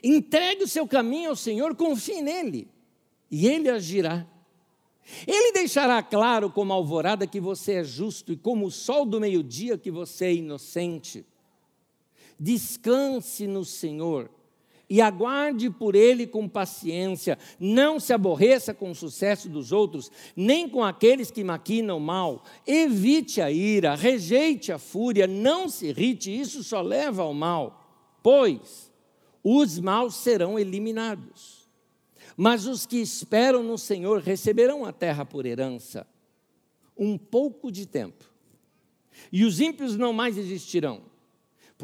[0.02, 2.70] Entregue o seu caminho ao Senhor, confie nele,
[3.30, 4.26] e Ele agirá.
[5.26, 9.20] Ele deixará claro como a alvorada que você é justo e como o sol do
[9.20, 11.26] meio-dia que você é inocente.
[12.38, 14.30] Descanse no Senhor
[14.88, 17.38] e aguarde por ele com paciência.
[17.58, 22.44] Não se aborreça com o sucesso dos outros, nem com aqueles que maquinam mal.
[22.66, 28.16] Evite a ira, rejeite a fúria, não se irrite, isso só leva ao mal.
[28.22, 28.92] Pois
[29.42, 31.68] os maus serão eliminados.
[32.36, 36.06] Mas os que esperam no Senhor receberão a terra por herança.
[36.96, 38.24] Um pouco de tempo.
[39.32, 41.13] E os ímpios não mais existirão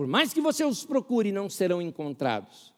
[0.01, 2.73] por mais que você os procure, não serão encontrados.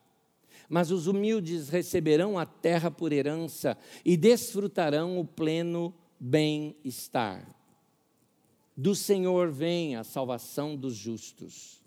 [0.68, 7.46] Mas os humildes receberão a terra por herança e desfrutarão o pleno bem-estar.
[8.76, 11.80] Do Senhor vem a salvação dos justos.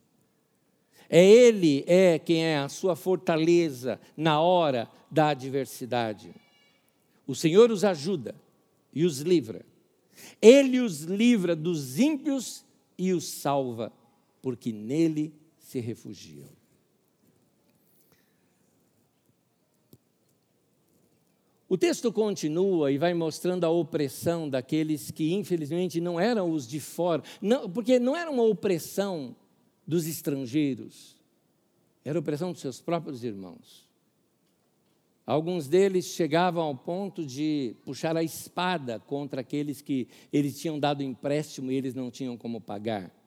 [1.10, 6.34] É Ele é quem é a sua fortaleza na hora da adversidade.
[7.28, 8.34] O Senhor os ajuda
[8.94, 9.66] e os livra.
[10.42, 12.64] Ele os livra dos ímpios
[12.98, 13.92] e os salva
[14.46, 16.48] porque nele se refugiam.
[21.68, 26.80] O texto continua e vai mostrando a opressão daqueles que, infelizmente, não eram os de
[26.80, 29.36] fora, não, porque não era uma opressão
[29.88, 31.18] dos estrangeiros,
[32.04, 33.90] era opressão dos seus próprios irmãos.
[35.26, 41.02] Alguns deles chegavam ao ponto de puxar a espada contra aqueles que eles tinham dado
[41.02, 43.25] empréstimo e eles não tinham como pagar.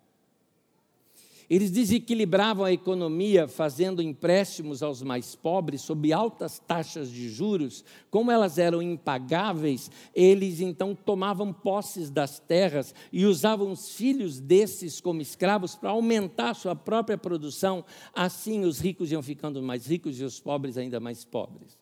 [1.49, 7.83] Eles desequilibravam a economia fazendo empréstimos aos mais pobres sob altas taxas de juros.
[8.11, 15.01] Como elas eram impagáveis, eles então tomavam posses das terras e usavam os filhos desses
[15.01, 17.83] como escravos para aumentar sua própria produção.
[18.13, 21.78] Assim, os ricos iam ficando mais ricos e os pobres ainda mais pobres.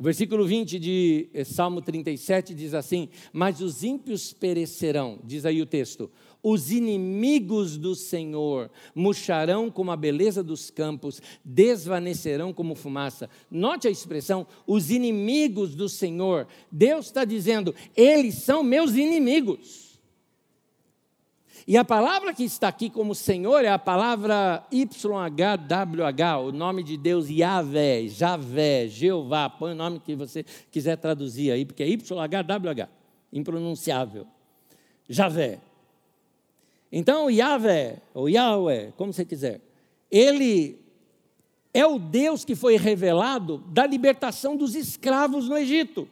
[0.00, 5.60] O versículo 20 de eh, Salmo 37 diz assim: Mas os ímpios perecerão, diz aí
[5.60, 6.10] o texto,
[6.42, 13.28] os inimigos do Senhor murcharão como a beleza dos campos, desvanecerão como fumaça.
[13.50, 16.46] Note a expressão, os inimigos do Senhor.
[16.72, 19.89] Deus está dizendo, eles são meus inimigos.
[21.66, 26.96] E a palavra que está aqui como Senhor é a palavra YHWH, o nome de
[26.96, 32.88] Deus Yahvé, Javé, Jeová, põe o nome que você quiser traduzir aí, porque é YHWH,
[33.32, 34.26] impronunciável.
[35.08, 35.60] Javé.
[36.90, 39.60] Então, Yahvé, ou Yahweh, como você quiser,
[40.10, 40.80] ele
[41.72, 46.08] é o Deus que foi revelado da libertação dos escravos no Egito.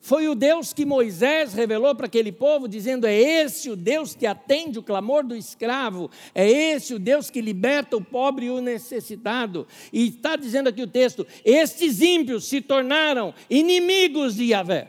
[0.00, 4.26] Foi o Deus que Moisés revelou para aquele povo, dizendo: É esse o Deus que
[4.26, 8.60] atende o clamor do escravo, é esse o Deus que liberta o pobre e o
[8.60, 9.66] necessitado.
[9.92, 14.88] E está dizendo aqui o texto: Estes ímpios se tornaram inimigos de Yahvé,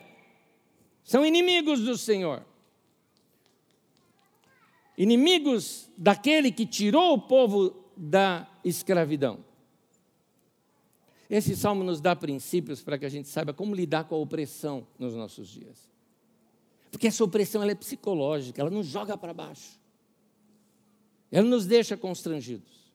[1.03, 2.43] são inimigos do Senhor
[5.01, 9.39] inimigos daquele que tirou o povo da escravidão.
[11.31, 14.85] Esse salmo nos dá princípios para que a gente saiba como lidar com a opressão
[14.99, 15.89] nos nossos dias.
[16.91, 19.79] Porque essa opressão ela é psicológica, ela nos joga para baixo.
[21.31, 22.91] Ela nos deixa constrangidos.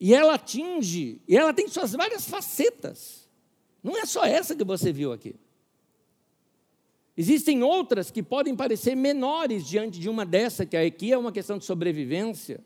[0.00, 3.28] E ela atinge, e ela tem suas várias facetas.
[3.80, 5.36] Não é só essa que você viu aqui.
[7.16, 11.58] Existem outras que podem parecer menores diante de uma dessa, que aqui é uma questão
[11.58, 12.60] de sobrevivência.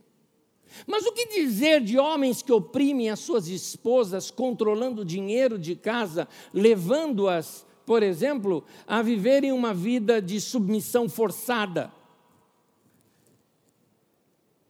[0.86, 5.76] Mas o que dizer de homens que oprimem as suas esposas, controlando o dinheiro de
[5.76, 11.92] casa, levando-as, por exemplo, a viverem uma vida de submissão forçada?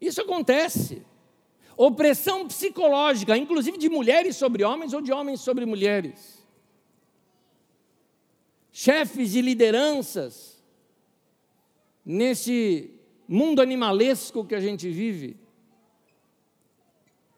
[0.00, 1.02] Isso acontece.
[1.76, 6.42] Opressão psicológica, inclusive de mulheres sobre homens ou de homens sobre mulheres
[8.72, 10.58] chefes e lideranças
[12.04, 12.90] nesse
[13.28, 15.36] mundo animalesco que a gente vive,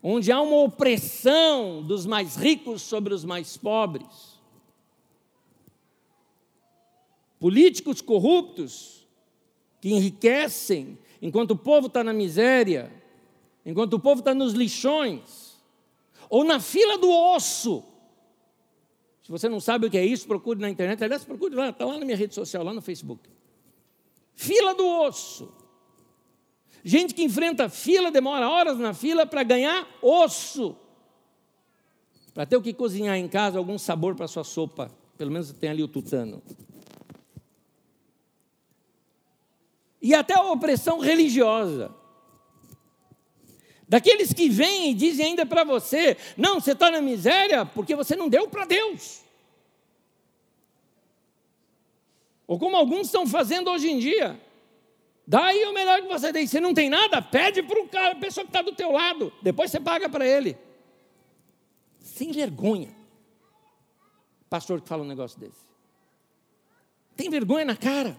[0.05, 4.39] onde há uma opressão dos mais ricos sobre os mais pobres,
[7.41, 9.07] políticos corruptos
[9.81, 12.93] que enriquecem enquanto o povo está na miséria,
[13.65, 15.59] enquanto o povo está nos lixões,
[16.29, 17.83] ou na fila do osso
[19.25, 21.03] se você não sabe o que é isso, procure na internet.
[21.03, 23.27] Aliás, procure lá, está lá na minha rede social, lá no Facebook.
[24.35, 25.51] Fila do osso.
[26.85, 30.77] Gente que enfrenta fila, demora horas na fila para ganhar osso.
[32.35, 34.91] Para ter o que cozinhar em casa, algum sabor para sua sopa.
[35.17, 36.43] Pelo menos tem ali o tutano.
[40.03, 41.95] E até a opressão religiosa.
[43.89, 48.15] Daqueles que vêm e dizem ainda para você: não, você está na miséria porque você
[48.15, 49.23] não deu para Deus.
[52.47, 54.39] Ou como alguns estão fazendo hoje em dia.
[55.27, 56.47] Daí o melhor que você tem.
[56.47, 59.33] Você não tem nada, pede para a pessoa que está do teu lado.
[59.43, 60.57] Depois você paga para ele.
[62.01, 62.95] Sem vergonha.
[64.51, 65.65] Pastor que fala um negócio desse.
[67.17, 68.19] Tem vergonha na cara.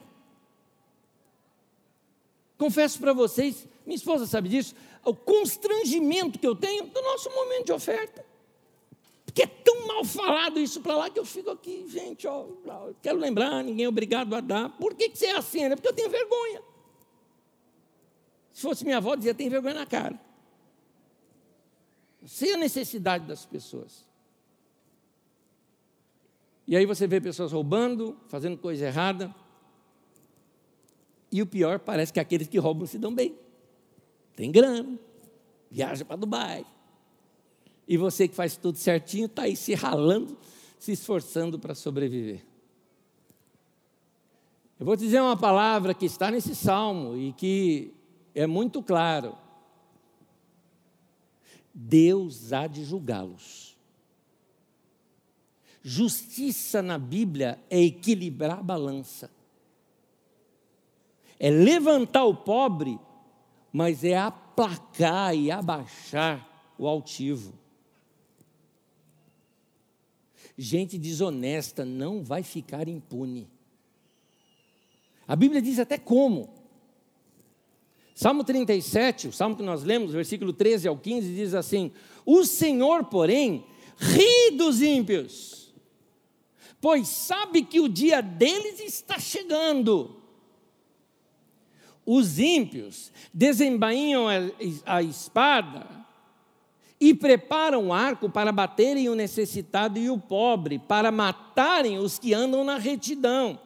[2.57, 7.65] Confesso para vocês, minha esposa sabe disso, o constrangimento que eu tenho do nosso momento
[7.65, 8.25] de oferta.
[9.25, 12.45] Porque é tão mal falado isso para lá que eu fico aqui, gente, ó,
[13.01, 14.69] quero lembrar, ninguém é obrigado a dar.
[14.77, 15.63] Por que, que você é assim?
[15.65, 16.61] É porque eu tenho vergonha.
[18.55, 20.17] Se fosse minha avó, dizia, tem vergonha na cara.
[22.25, 24.07] sei a necessidade das pessoas.
[26.65, 29.35] E aí você vê pessoas roubando, fazendo coisa errada.
[31.29, 33.37] E o pior, parece que aqueles que roubam se dão bem
[34.37, 34.97] tem grana,
[35.69, 36.65] viaja para Dubai.
[37.85, 40.37] E você que faz tudo certinho, está aí se ralando,
[40.79, 42.41] se esforçando para sobreviver.
[44.79, 47.93] Eu vou dizer uma palavra que está nesse salmo e que
[48.35, 49.35] é muito claro.
[51.73, 53.75] Deus há de julgá-los.
[55.81, 59.31] Justiça na Bíblia é equilibrar a balança,
[61.39, 62.99] é levantar o pobre
[63.75, 67.53] mas é aplacar e abaixar o altivo.
[70.57, 73.49] Gente desonesta não vai ficar impune.
[75.27, 76.53] A Bíblia diz até como.
[78.15, 81.91] Salmo 37, o salmo que nós lemos, versículo 13 ao 15, diz assim:
[82.25, 83.65] O Senhor, porém,
[83.97, 85.73] ri dos ímpios,
[86.79, 90.21] pois sabe que o dia deles está chegando.
[92.05, 94.27] Os ímpios desembainham
[94.85, 95.85] a espada
[96.97, 102.33] e preparam o arco para baterem o necessitado e o pobre, para matarem os que
[102.33, 103.59] andam na retidão.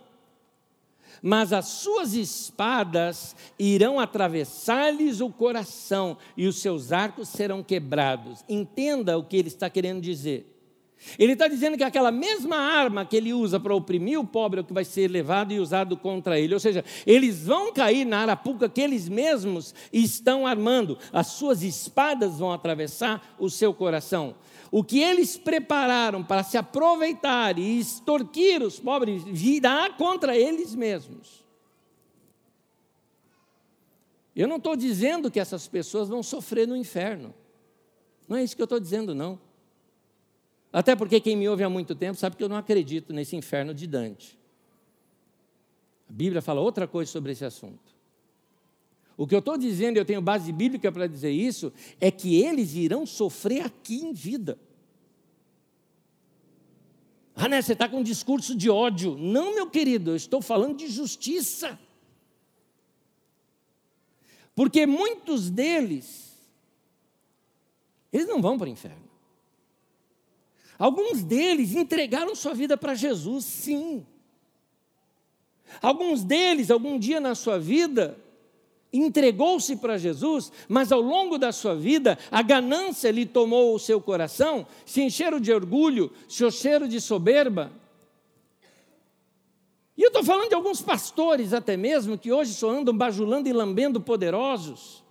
[1.21, 8.43] Mas as suas espadas irão atravessar-lhes o coração e os seus arcos serão quebrados.
[8.47, 10.55] Entenda o que ele está querendo dizer.
[11.17, 14.61] Ele está dizendo que aquela mesma arma que ele usa para oprimir o pobre é
[14.61, 16.53] o que vai ser levado e usado contra ele.
[16.53, 20.97] Ou seja, eles vão cair na arapuca que eles mesmos estão armando.
[21.13, 24.35] As suas espadas vão atravessar o seu coração.
[24.71, 31.43] O que eles prepararam para se aproveitar e extorquir os pobres virá contra eles mesmos.
[34.35, 37.33] Eu não estou dizendo que essas pessoas vão sofrer no inferno.
[38.27, 39.39] Não é isso que eu estou dizendo, não.
[40.71, 43.73] Até porque quem me ouve há muito tempo sabe que eu não acredito nesse inferno
[43.73, 44.37] de Dante.
[46.07, 47.98] A Bíblia fala outra coisa sobre esse assunto.
[49.19, 52.73] O que eu estou dizendo, eu tenho base bíblica para dizer isso, é que eles
[52.73, 54.57] irão sofrer aqui em vida.
[57.35, 59.17] Ah, né, você está com um discurso de ódio.
[59.17, 61.77] Não, meu querido, eu estou falando de justiça.
[64.55, 66.39] Porque muitos deles,
[68.13, 69.09] eles não vão para o inferno.
[70.77, 74.05] Alguns deles entregaram sua vida para Jesus, sim.
[75.81, 78.17] Alguns deles, algum dia na sua vida,
[78.91, 84.01] entregou-se para Jesus, mas ao longo da sua vida, a ganância lhe tomou o seu
[84.01, 87.71] coração, se encheram de orgulho, se encheram de soberba.
[89.95, 93.53] E eu estou falando de alguns pastores, até mesmo, que hoje só andam bajulando e
[93.53, 95.03] lambendo poderosos.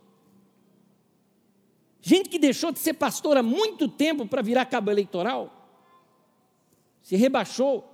[2.01, 5.55] Gente que deixou de ser pastor há muito tempo para virar cabo eleitoral
[7.03, 7.85] se rebaixou.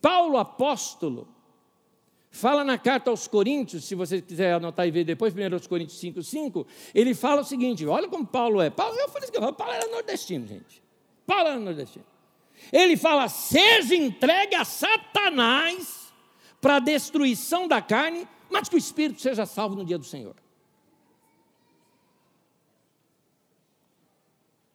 [0.00, 1.28] Paulo apóstolo
[2.30, 6.22] fala na carta aos Coríntios, se você quiser anotar e ver depois, 1 Coríntios 5,
[6.22, 8.70] 5, ele fala o seguinte: olha como Paulo é.
[8.70, 10.82] Paulo, eu falei isso Paulo era nordestino, gente.
[11.26, 12.04] Paulo era nordestino.
[12.72, 16.12] Ele fala: seja entregue a Satanás
[16.60, 20.36] para a destruição da carne, mas que o espírito seja salvo no dia do Senhor.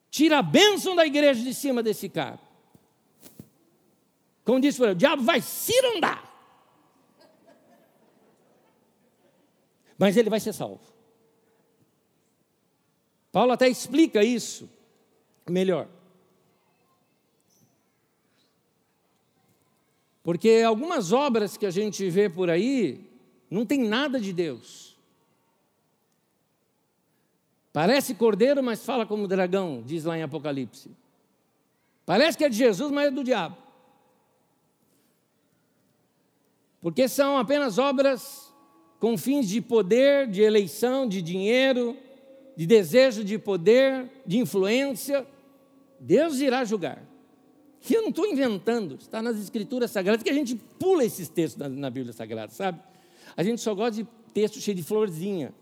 [0.09, 2.39] Tira a bênção da igreja de cima desse cara.
[4.45, 6.34] Como disse o diabo vai cirandar.
[9.97, 10.81] Mas ele vai ser salvo.
[13.31, 14.69] Paulo até explica isso
[15.49, 15.87] melhor.
[20.23, 23.09] Porque algumas obras que a gente vê por aí
[23.49, 24.97] não tem nada de Deus.
[27.71, 30.89] Parece cordeiro, mas fala como dragão, diz lá em Apocalipse.
[32.05, 33.57] Parece que é de Jesus, mas é do diabo.
[36.81, 38.44] Porque são apenas obras
[39.05, 41.95] com fins de poder, de eleição, de dinheiro,
[42.57, 45.27] de desejo de poder, de influência.
[45.99, 47.03] Deus irá julgar.
[47.87, 51.59] E eu não estou inventando, está nas Escrituras Sagradas, que a gente pula esses textos
[51.59, 52.79] na, na Bíblia Sagrada, sabe?
[53.37, 55.53] A gente só gosta de texto cheio de florzinha.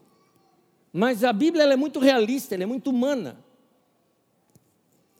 [0.93, 3.37] Mas a Bíblia é muito realista, ela é muito humana.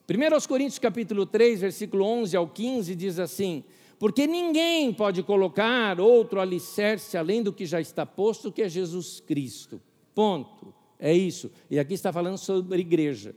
[0.10, 3.66] 1 Coríntios capítulo 3, versículo 11 ao 15 diz assim:
[4.04, 9.22] Porque ninguém pode colocar outro alicerce além do que já está posto, que é Jesus
[9.22, 9.82] Cristo.
[10.14, 10.74] Ponto.
[11.00, 11.50] É isso.
[11.72, 13.34] E aqui está falando sobre igreja.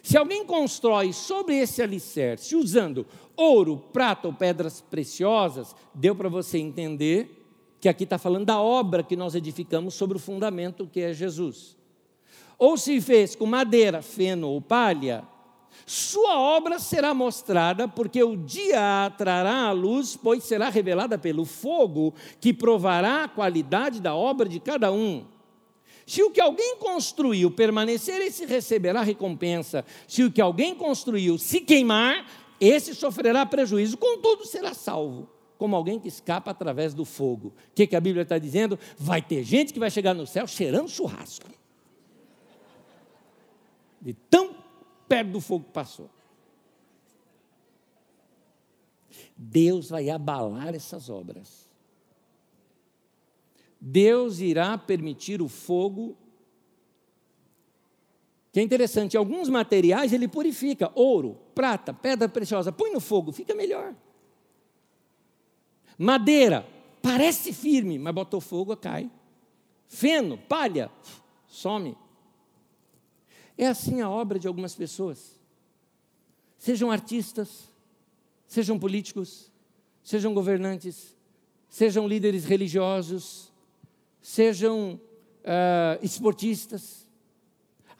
[0.00, 3.04] Se alguém constrói sobre esse alicerce usando
[3.36, 7.36] ouro, prata ou pedras preciosas, deu para você entender
[7.80, 11.76] que aqui está falando da obra que nós edificamos sobre o fundamento que é Jesus.
[12.56, 15.24] Ou se fez com madeira, feno ou palha,
[15.86, 22.14] sua obra será mostrada, porque o dia trará a luz, pois será revelada pelo fogo,
[22.40, 25.24] que provará a qualidade da obra de cada um.
[26.06, 29.84] Se o que alguém construiu permanecer, esse receberá recompensa.
[30.08, 32.26] Se o que alguém construiu se queimar,
[32.60, 35.28] esse sofrerá prejuízo, contudo será salvo
[35.60, 37.48] como alguém que escapa através do fogo.
[37.48, 38.78] O que, que a Bíblia está dizendo?
[38.96, 41.46] Vai ter gente que vai chegar no céu cheirando churrasco.
[44.00, 44.54] De tão
[45.10, 46.08] perto do fogo que passou.
[49.36, 51.68] Deus vai abalar essas obras.
[53.80, 56.16] Deus irá permitir o fogo.
[58.52, 63.54] Que é interessante, alguns materiais ele purifica, ouro, prata, pedra preciosa, põe no fogo, fica
[63.54, 63.94] melhor.
[65.98, 66.66] Madeira,
[67.02, 69.10] parece firme, mas botou fogo, cai.
[69.88, 70.88] Feno, palha,
[71.48, 71.96] some.
[73.60, 75.38] É assim a obra de algumas pessoas.
[76.56, 77.68] Sejam artistas,
[78.46, 79.52] sejam políticos,
[80.02, 81.14] sejam governantes,
[81.68, 83.52] sejam líderes religiosos,
[84.22, 84.98] sejam
[85.44, 87.06] uh, esportistas.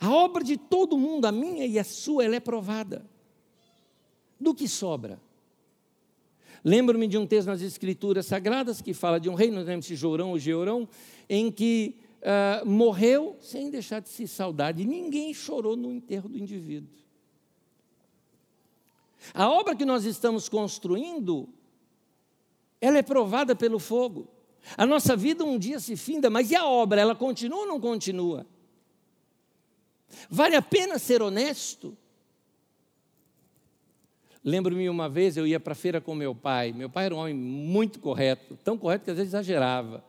[0.01, 3.05] A obra de todo mundo, a minha e a sua, ela é provada.
[4.41, 5.21] Do que sobra?
[6.65, 9.95] Lembro-me de um texto nas Escrituras Sagradas que fala de um rei, não lembro se
[9.95, 10.89] Jorão ou Georão,
[11.29, 16.39] em que uh, morreu sem deixar de se saudar, e ninguém chorou no enterro do
[16.39, 17.01] indivíduo.
[19.35, 21.49] A obra que nós estamos construindo,
[22.81, 24.29] ela é provada pelo fogo.
[24.77, 27.01] A nossa vida um dia se finda, mas e a obra?
[27.01, 28.47] Ela continua ou não continua?
[30.29, 31.97] Vale a pena ser honesto?
[34.43, 36.73] Lembro-me uma vez, eu ia para a feira com meu pai.
[36.73, 40.03] Meu pai era um homem muito correto, tão correto que às vezes exagerava.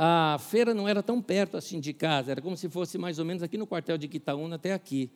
[0.00, 3.24] A feira não era tão perto assim de casa, era como se fosse mais ou
[3.24, 5.10] menos aqui no quartel de Quitaúna até aqui.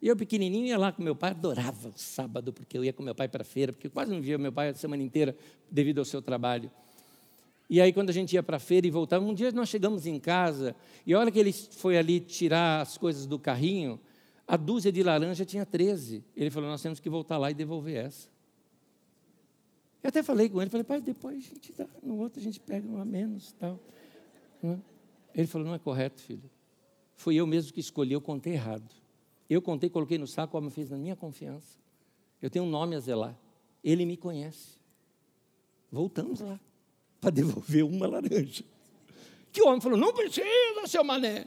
[0.00, 3.02] E eu pequenininho ia lá com meu pai, adorava o sábado, porque eu ia com
[3.02, 5.36] meu pai para a feira, porque quase não via meu pai a semana inteira
[5.70, 6.70] devido ao seu trabalho.
[7.68, 10.06] E aí, quando a gente ia para a feira e voltava, um dia nós chegamos
[10.06, 10.74] em casa,
[11.06, 14.00] e a hora que ele foi ali tirar as coisas do carrinho,
[14.48, 16.24] a dúzia de laranja tinha 13.
[16.34, 18.32] Ele falou: Nós temos que voltar lá e devolver essa.
[20.02, 22.58] Eu até falei com ele, falei, pai, depois a gente dá, no outro a gente
[22.58, 23.78] pega um a menos tal.
[25.34, 26.50] Ele falou, não é correto, filho.
[27.16, 28.94] Fui eu mesmo que escolhi, eu contei errado.
[29.48, 31.78] Eu contei, coloquei no saco, o homem fez na minha confiança.
[32.40, 33.38] Eu tenho um nome a zelar.
[33.82, 34.78] Ele me conhece.
[35.90, 36.58] Voltamos lá
[37.20, 38.64] para devolver uma laranja.
[39.52, 41.46] Que o homem falou: não precisa, seu mané.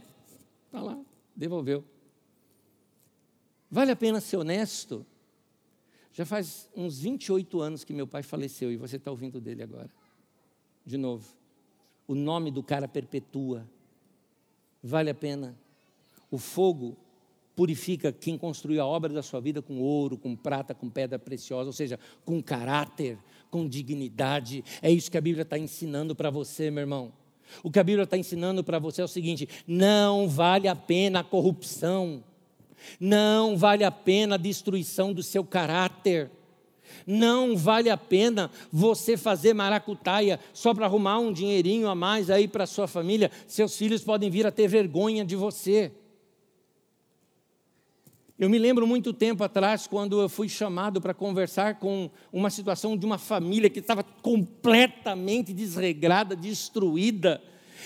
[0.67, 0.99] Está lá,
[1.35, 1.83] devolveu.
[3.69, 5.05] Vale a pena ser honesto?
[6.13, 9.89] Já faz uns 28 anos que meu pai faleceu e você está ouvindo dele agora.
[10.85, 11.27] De novo.
[12.07, 13.67] O nome do cara perpetua.
[14.83, 15.55] Vale a pena.
[16.29, 16.95] O fogo
[17.55, 21.69] purifica quem construiu a obra da sua vida com ouro, com prata, com pedra preciosa,
[21.69, 23.17] ou seja, com caráter,
[23.49, 24.63] com dignidade.
[24.81, 27.13] É isso que a Bíblia está ensinando para você, meu irmão.
[27.63, 31.19] O que a Bíblia está ensinando para você é o seguinte: não vale a pena
[31.19, 32.23] a corrupção,
[32.99, 36.29] não vale a pena a destruição do seu caráter.
[37.05, 42.47] Não vale a pena você fazer maracutaia só para arrumar um dinheirinho a mais aí
[42.47, 43.31] para sua família.
[43.47, 45.91] Seus filhos podem vir a ter vergonha de você.
[48.37, 52.97] Eu me lembro muito tempo atrás, quando eu fui chamado para conversar com uma situação
[52.97, 57.41] de uma família que estava completamente desregrada, destruída.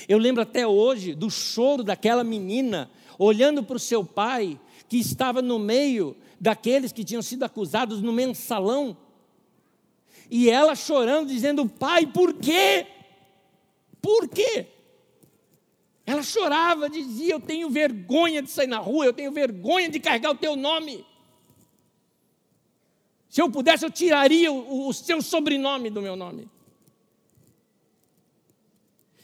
[0.07, 2.89] Eu lembro até hoje do choro daquela menina,
[3.19, 4.59] olhando para o seu pai,
[4.89, 8.97] que estava no meio daqueles que tinham sido acusados no mensalão.
[10.29, 12.87] E ela chorando, dizendo: Pai, por quê?
[14.01, 14.67] Por quê?
[16.05, 20.31] Ela chorava, dizia: Eu tenho vergonha de sair na rua, eu tenho vergonha de carregar
[20.31, 21.05] o teu nome.
[23.29, 26.49] Se eu pudesse, eu tiraria o, o seu sobrenome do meu nome.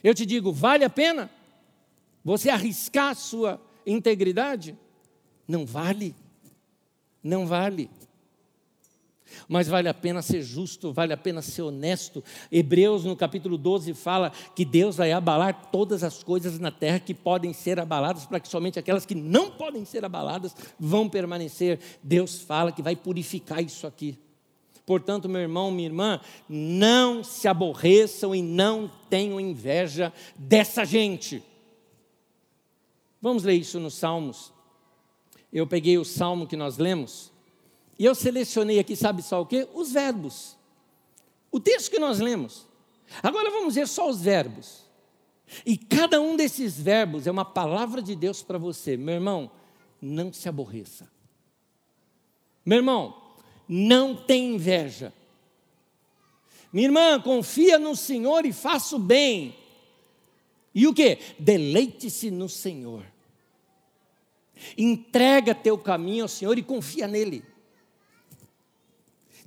[0.03, 1.31] Eu te digo: vale a pena
[2.23, 4.77] você arriscar a sua integridade?
[5.47, 6.15] Não vale.
[7.23, 7.89] Não vale
[9.47, 12.23] mas vale a pena ser justo, vale a pena ser honesto.
[12.51, 17.13] Hebreus, no capítulo 12, fala que Deus vai abalar todas as coisas na terra que
[17.13, 21.79] podem ser abaladas, para que somente aquelas que não podem ser abaladas vão permanecer.
[22.01, 24.17] Deus fala que vai purificar isso aqui.
[24.85, 31.43] Portanto, meu irmão, minha irmã, não se aborreçam e não tenham inveja dessa gente.
[33.19, 34.54] Vamos ler isso nos Salmos.
[35.55, 37.31] Eu peguei o salmo que nós lemos
[37.97, 39.67] e eu selecionei aqui, sabe só o quê?
[39.73, 40.57] Os verbos.
[41.49, 42.67] O texto que nós lemos.
[43.23, 44.83] Agora vamos ver só os verbos.
[45.65, 48.97] E cada um desses verbos é uma palavra de Deus para você.
[48.97, 49.49] Meu irmão,
[50.01, 51.09] não se aborreça.
[52.65, 53.15] Meu irmão,
[53.65, 55.13] não tem inveja.
[56.73, 59.55] Minha irmã, confia no Senhor e faça o bem.
[60.73, 61.17] E o que?
[61.39, 63.14] Deleite-se no Senhor.
[64.77, 67.43] Entrega teu caminho ao Senhor e confia nele.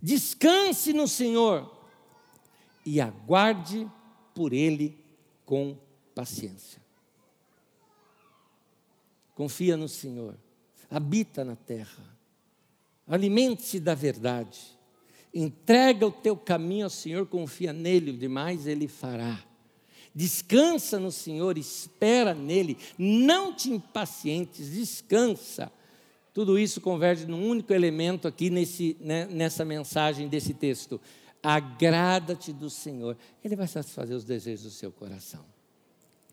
[0.02, 1.70] Descanse no Senhor
[2.84, 3.90] e aguarde
[4.34, 4.96] por Ele
[5.44, 5.76] com
[6.14, 6.80] paciência.
[9.34, 10.36] Confia no Senhor,
[10.90, 12.02] habita na terra,
[13.06, 14.76] alimente-se da verdade,
[15.32, 19.47] entrega o teu caminho ao Senhor, confia nele, o demais Ele fará.
[20.18, 25.70] Descansa no Senhor, espera nele, não te impacientes, descansa
[26.38, 31.00] tudo isso converge num único elemento aqui nesse, né, nessa mensagem desse texto.
[31.42, 35.44] Agrada-te do Senhor, Ele vai satisfazer os desejos do seu coração.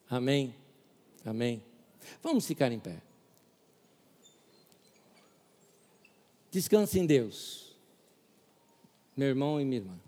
[0.08, 0.54] Amém?
[1.26, 1.64] Amém?
[2.22, 3.02] Vamos ficar em pé.
[6.52, 7.76] Descanse em Deus,
[9.18, 10.00] meu irmão e minha irmã.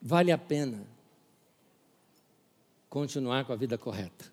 [0.00, 0.86] Vale a pena
[2.90, 4.30] continuar com a vida correta.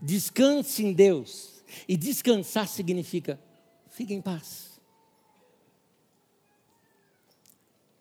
[0.00, 1.62] Descanse em Deus.
[1.88, 3.38] E descansar significa
[3.90, 4.80] fique em paz.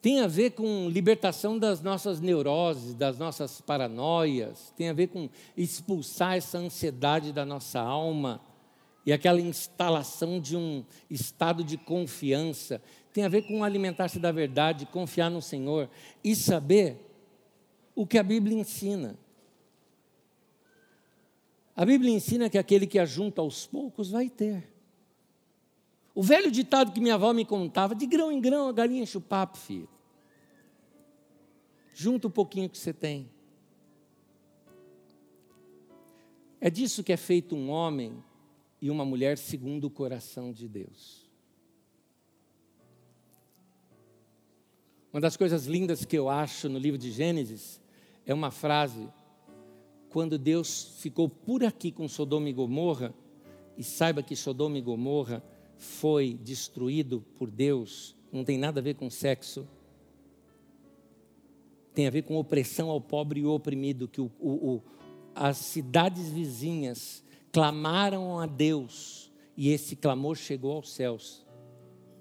[0.02, 5.30] Tem a ver com libertação das nossas neuroses, das nossas paranoias, tem a ver com
[5.56, 8.42] expulsar essa ansiedade da nossa alma
[9.06, 12.82] e aquela instalação de um estado de confiança.
[13.14, 15.90] Tem a ver com alimentar-se da verdade, confiar no Senhor
[16.22, 17.13] e saber
[17.96, 19.18] o que a Bíblia ensina.
[21.76, 24.72] A Bíblia ensina que aquele que ajunta aos poucos vai ter.
[26.14, 29.18] O velho ditado que minha avó me contava, de grão em grão a galinha enche
[29.18, 29.90] o papo, filho.
[31.94, 33.30] Junta um pouquinho que você tem.
[36.62, 38.24] É disso que é feito um homem
[38.82, 41.30] e uma mulher segundo o coração de Deus.
[45.12, 47.83] Uma das coisas lindas que eu acho no livro de Gênesis
[48.26, 49.10] é uma frase
[50.10, 53.14] quando Deus ficou por aqui com Sodoma e Gomorra,
[53.76, 55.44] e saiba que Sodoma e Gomorra
[55.76, 59.68] foi destruído por Deus, não tem nada a ver com sexo,
[61.94, 64.84] tem a ver com opressão ao pobre e oprimido, que o, o, o,
[65.34, 71.46] as cidades vizinhas clamaram a Deus e esse clamor chegou aos céus.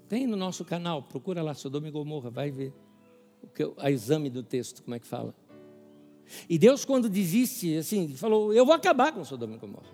[0.09, 2.73] Tem no nosso canal, procura lá Sodoma e Gomorra, vai ver
[3.41, 5.35] o que, a exame do texto, como é que fala.
[6.49, 9.91] E Deus, quando desiste, assim, falou: Eu vou acabar com Sodoma e Gomorra.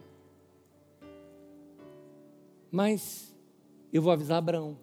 [2.71, 3.35] Mas
[3.91, 4.77] eu vou avisar Abraão.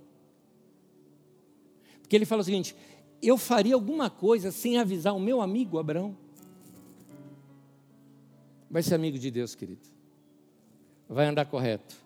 [2.01, 2.75] Porque ele fala o seguinte:
[3.23, 6.17] Eu faria alguma coisa sem avisar o meu amigo Abraão?
[8.71, 9.89] Vai ser amigo de Deus, querido.
[11.09, 11.97] Vai andar correto.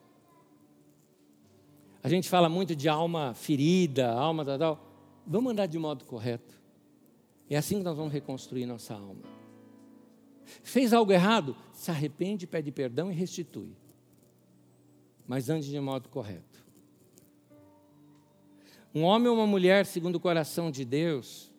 [2.02, 4.86] A gente fala muito de alma ferida, alma tal, tal.
[5.26, 6.58] Vamos andar de modo correto.
[7.48, 9.39] É assim que nós vamos reconstruir nossa alma.
[10.62, 11.56] Fez algo errado?
[11.72, 13.76] Se arrepende, pede perdão e restitui.
[15.26, 16.64] Mas ande de modo correto.
[18.94, 21.50] Um homem ou uma mulher, segundo o coração de Deus,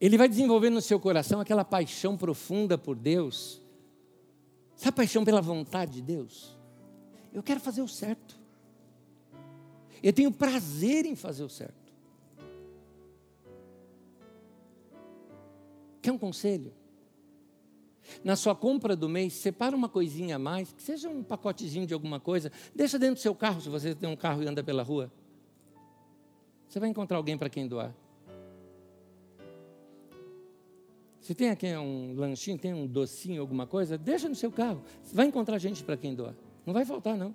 [0.00, 3.62] ele vai desenvolver no seu coração aquela paixão profunda por Deus.
[4.74, 6.56] Sabe a paixão pela vontade de Deus?
[7.32, 8.38] Eu quero fazer o certo.
[10.02, 11.77] Eu tenho prazer em fazer o certo.
[16.08, 16.72] Quer um conselho?
[18.24, 21.92] Na sua compra do mês, separa uma coisinha a mais, que seja um pacotezinho de
[21.92, 24.82] alguma coisa, deixa dentro do seu carro, se você tem um carro e anda pela
[24.82, 25.12] rua.
[26.66, 27.94] Você vai encontrar alguém para quem doar.
[31.20, 34.82] Se tem aqui um lanchinho, tem um docinho, alguma coisa, deixa no seu carro.
[35.12, 36.34] Vai encontrar gente para quem doar.
[36.64, 37.34] Não vai faltar, não.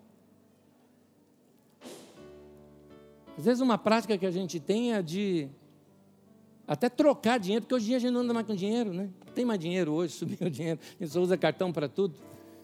[3.37, 5.47] Às vezes uma prática que a gente tem é de
[6.67, 9.09] até trocar dinheiro, porque hoje em dia a gente não anda mais com dinheiro, né?
[9.35, 12.15] Tem mais dinheiro hoje, subiu o dinheiro, a gente só usa cartão para tudo.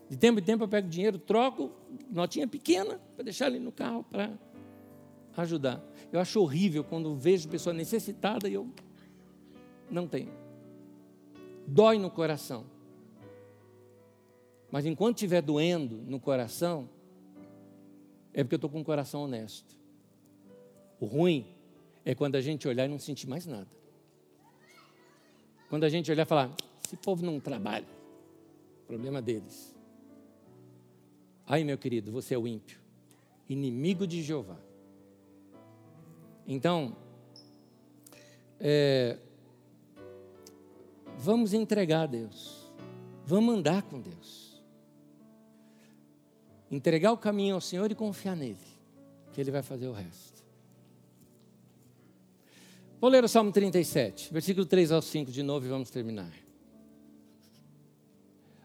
[0.10, 1.72] De tempo em tempo eu pego dinheiro, troco,
[2.10, 4.32] notinha pequena, para deixar ali no carro para
[5.38, 5.84] ajudar.
[6.12, 8.68] Eu acho horrível quando vejo pessoa necessitada e eu
[9.92, 10.32] não tenho.
[11.68, 12.66] Dói no coração.
[14.72, 16.90] Mas enquanto estiver doendo no coração,
[18.34, 19.78] é porque eu estou com um coração honesto.
[21.00, 21.46] O ruim
[22.04, 23.79] é quando a gente olhar e não sentir mais nada.
[25.70, 26.52] Quando a gente olhar e falar,
[26.84, 27.86] esse povo não trabalha,
[28.88, 29.76] problema deles.
[31.46, 32.80] Aí, meu querido, você é o ímpio,
[33.48, 34.58] inimigo de Jeová.
[36.48, 36.96] Então,
[38.60, 39.18] é,
[41.18, 42.72] vamos entregar a Deus,
[43.24, 44.60] vamos andar com Deus,
[46.72, 48.58] entregar o caminho ao Senhor e confiar nele,
[49.32, 50.29] que Ele vai fazer o resto.
[53.00, 56.32] Vou ler o Salmo 37, versículo 3 ao 5 de novo e vamos terminar.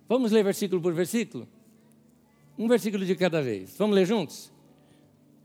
[0.08, 1.46] Vamos ler versículo por versículo?
[2.58, 3.76] Um versículo de cada vez.
[3.78, 4.52] Vamos ler juntos?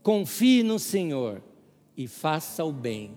[0.02, 1.40] Confie no Senhor
[1.96, 3.16] e faça o bem,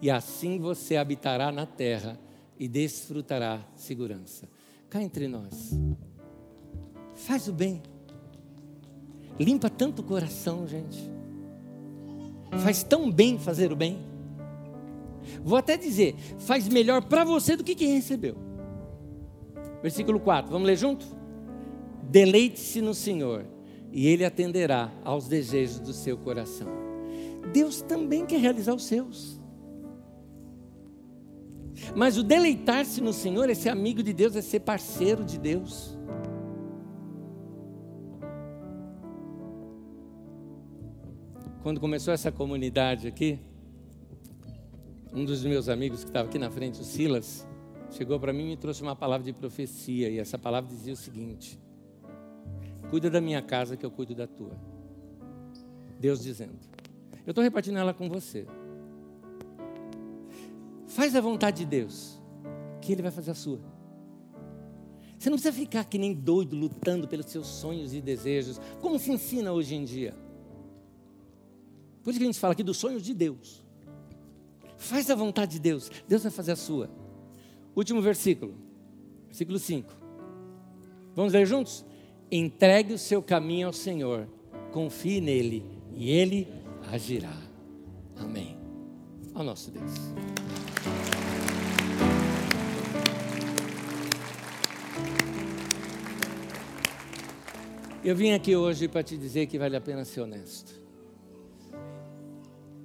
[0.00, 2.18] e assim você habitará na terra
[2.58, 4.48] e desfrutará segurança.
[4.88, 5.78] Cá entre nós.
[7.14, 7.82] Faz o bem.
[9.38, 10.98] Limpa tanto o coração, gente.
[12.62, 14.09] Faz tão bem fazer o bem.
[15.42, 18.36] Vou até dizer, faz melhor para você do que quem recebeu.
[19.82, 21.06] Versículo 4, vamos ler junto?
[22.02, 23.46] Deleite-se no Senhor,
[23.92, 26.68] e Ele atenderá aos desejos do seu coração.
[27.52, 29.40] Deus também quer realizar os seus.
[31.96, 35.98] Mas o deleitar-se no Senhor é ser amigo de Deus, é ser parceiro de Deus.
[41.62, 43.38] Quando começou essa comunidade aqui,
[45.12, 47.46] um dos meus amigos que estava aqui na frente, o Silas,
[47.90, 50.08] chegou para mim e me trouxe uma palavra de profecia.
[50.08, 51.58] E essa palavra dizia o seguinte:
[52.90, 54.56] Cuida da minha casa que eu cuido da tua.
[55.98, 56.58] Deus dizendo.
[57.26, 58.46] Eu estou repartindo ela com você.
[60.86, 62.20] Faz a vontade de Deus,
[62.80, 63.60] que Ele vai fazer a sua.
[65.18, 69.12] Você não precisa ficar que nem doido lutando pelos seus sonhos e desejos, como se
[69.12, 70.14] ensina hoje em dia.
[72.02, 73.62] Por isso que a gente fala aqui dos sonhos de Deus.
[74.80, 76.90] Faz a vontade de Deus, Deus vai fazer a sua.
[77.76, 78.54] Último versículo,
[79.26, 79.92] versículo 5.
[81.14, 81.84] Vamos ler juntos?
[82.32, 84.26] Entregue o seu caminho ao Senhor,
[84.72, 85.62] confie nele
[85.92, 86.48] e ele
[86.90, 87.36] agirá.
[88.16, 88.56] Amém.
[89.34, 89.92] Ao nosso Deus.
[98.02, 100.79] Eu vim aqui hoje para te dizer que vale a pena ser honesto.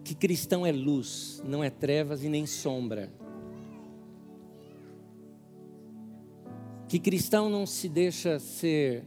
[0.05, 3.11] Que cristão é luz, não é trevas e nem sombra.
[6.87, 9.03] Que cristão não se deixa ser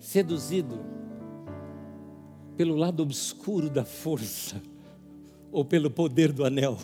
[0.00, 0.80] seduzido
[2.56, 4.60] pelo lado obscuro da força
[5.52, 6.76] ou pelo poder do anel.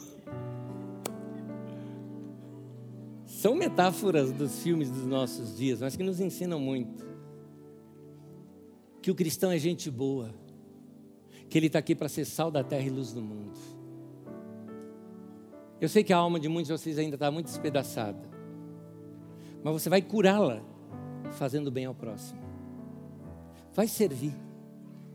[3.26, 7.04] São metáforas dos filmes dos nossos dias, mas que nos ensinam muito
[9.02, 10.32] que o cristão é gente boa,
[11.49, 13.59] que ele está aqui para ser sal da terra e luz do mundo.
[15.80, 18.18] Eu sei que a alma de muitos de vocês ainda está muito despedaçada,
[19.62, 20.62] mas você vai curá-la
[21.32, 22.40] fazendo bem ao próximo.
[23.74, 24.34] Vai servir,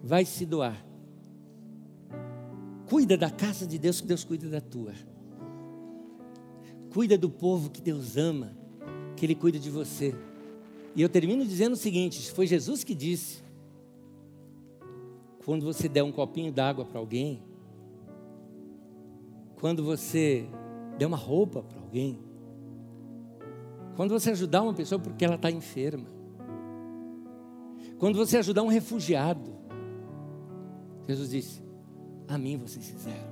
[0.03, 0.85] vai se doar.
[2.87, 4.93] Cuida da casa de Deus, que Deus cuida da tua.
[6.93, 8.51] Cuida do povo que Deus ama,
[9.15, 10.13] que Ele cuida de você.
[10.95, 13.40] E eu termino dizendo o seguinte: foi Jesus que disse
[15.45, 17.41] quando você der um copinho d'água para alguém,
[19.55, 20.47] quando você
[20.97, 22.19] der uma roupa para alguém,
[23.95, 26.07] quando você ajudar uma pessoa porque ela está enferma,
[27.97, 29.51] quando você ajudar um refugiado,
[31.07, 31.63] Jesus disse:
[32.27, 33.31] A mim vocês fizeram.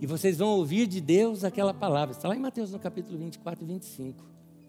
[0.00, 2.14] E vocês vão ouvir de Deus aquela palavra.
[2.14, 4.24] Está lá em Mateus no capítulo 24 e 25.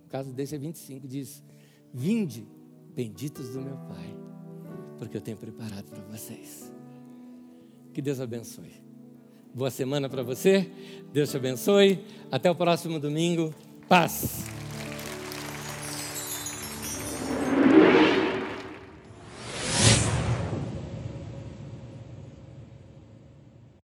[0.06, 1.08] O caso desse é 25.
[1.08, 1.44] Diz:
[1.94, 2.48] Vinde,
[2.96, 4.27] benditos do meu Pai
[4.98, 6.72] porque eu tenho preparado para vocês.
[7.94, 8.74] Que Deus abençoe.
[9.54, 10.70] Boa semana para você.
[11.12, 12.06] Deus te abençoe.
[12.32, 13.54] Até o próximo domingo.
[13.88, 14.46] Paz.